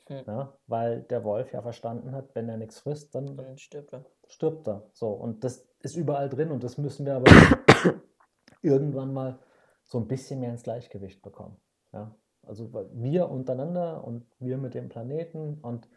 [0.06, 0.24] Hm.
[0.28, 0.54] Ja?
[0.68, 4.06] Weil der Wolf ja verstanden hat, wenn er nichts frisst, dann, dann stirbt er.
[4.28, 4.84] Stirbt er.
[4.94, 7.32] So, und das ist überall drin und das müssen wir aber
[8.62, 9.40] irgendwann mal
[9.84, 11.58] so ein bisschen mehr ins Gleichgewicht bekommen.
[11.92, 12.14] Ja?
[12.46, 15.88] Also wir untereinander und wir mit dem Planeten und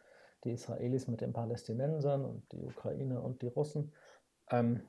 [0.45, 3.93] die Israelis mit den Palästinensern und die Ukrainer und die Russen.
[4.51, 4.83] Ähm,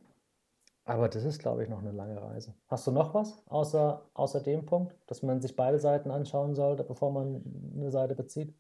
[0.86, 2.54] aber das ist, glaube ich, noch eine lange Reise.
[2.68, 6.84] Hast du noch was außer, außer dem Punkt, dass man sich beide Seiten anschauen sollte,
[6.84, 7.44] bevor man
[7.76, 8.56] eine Seite bezieht?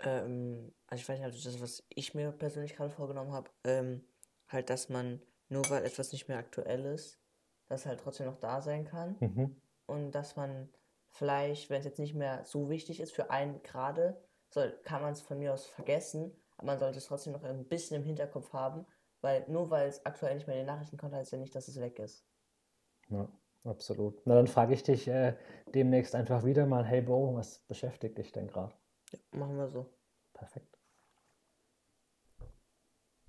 [0.00, 4.04] Ähm, also ich weiß nicht, also das, was ich mir persönlich gerade vorgenommen habe, ähm,
[4.48, 7.18] halt, dass man nur weil etwas nicht mehr aktuell ist,
[7.68, 9.16] dass halt trotzdem noch da sein kann.
[9.20, 9.56] Mhm.
[9.86, 10.68] Und dass man
[11.16, 14.16] vielleicht, wenn es jetzt nicht mehr so wichtig ist für einen gerade,
[14.50, 17.64] soll, kann man es von mir aus vergessen, aber man sollte es trotzdem noch ein
[17.64, 18.86] bisschen im Hinterkopf haben,
[19.20, 21.68] weil nur weil es aktuell nicht mehr in den Nachrichten kommt, heißt ja nicht, dass
[21.68, 22.24] es weg ist.
[23.08, 23.28] Ja,
[23.64, 24.20] absolut.
[24.24, 25.34] Na, dann frage ich dich äh,
[25.74, 28.74] demnächst einfach wieder mal, hey Bo, was beschäftigt dich denn gerade?
[29.12, 29.86] Ja, machen wir so.
[30.34, 30.75] Perfekt.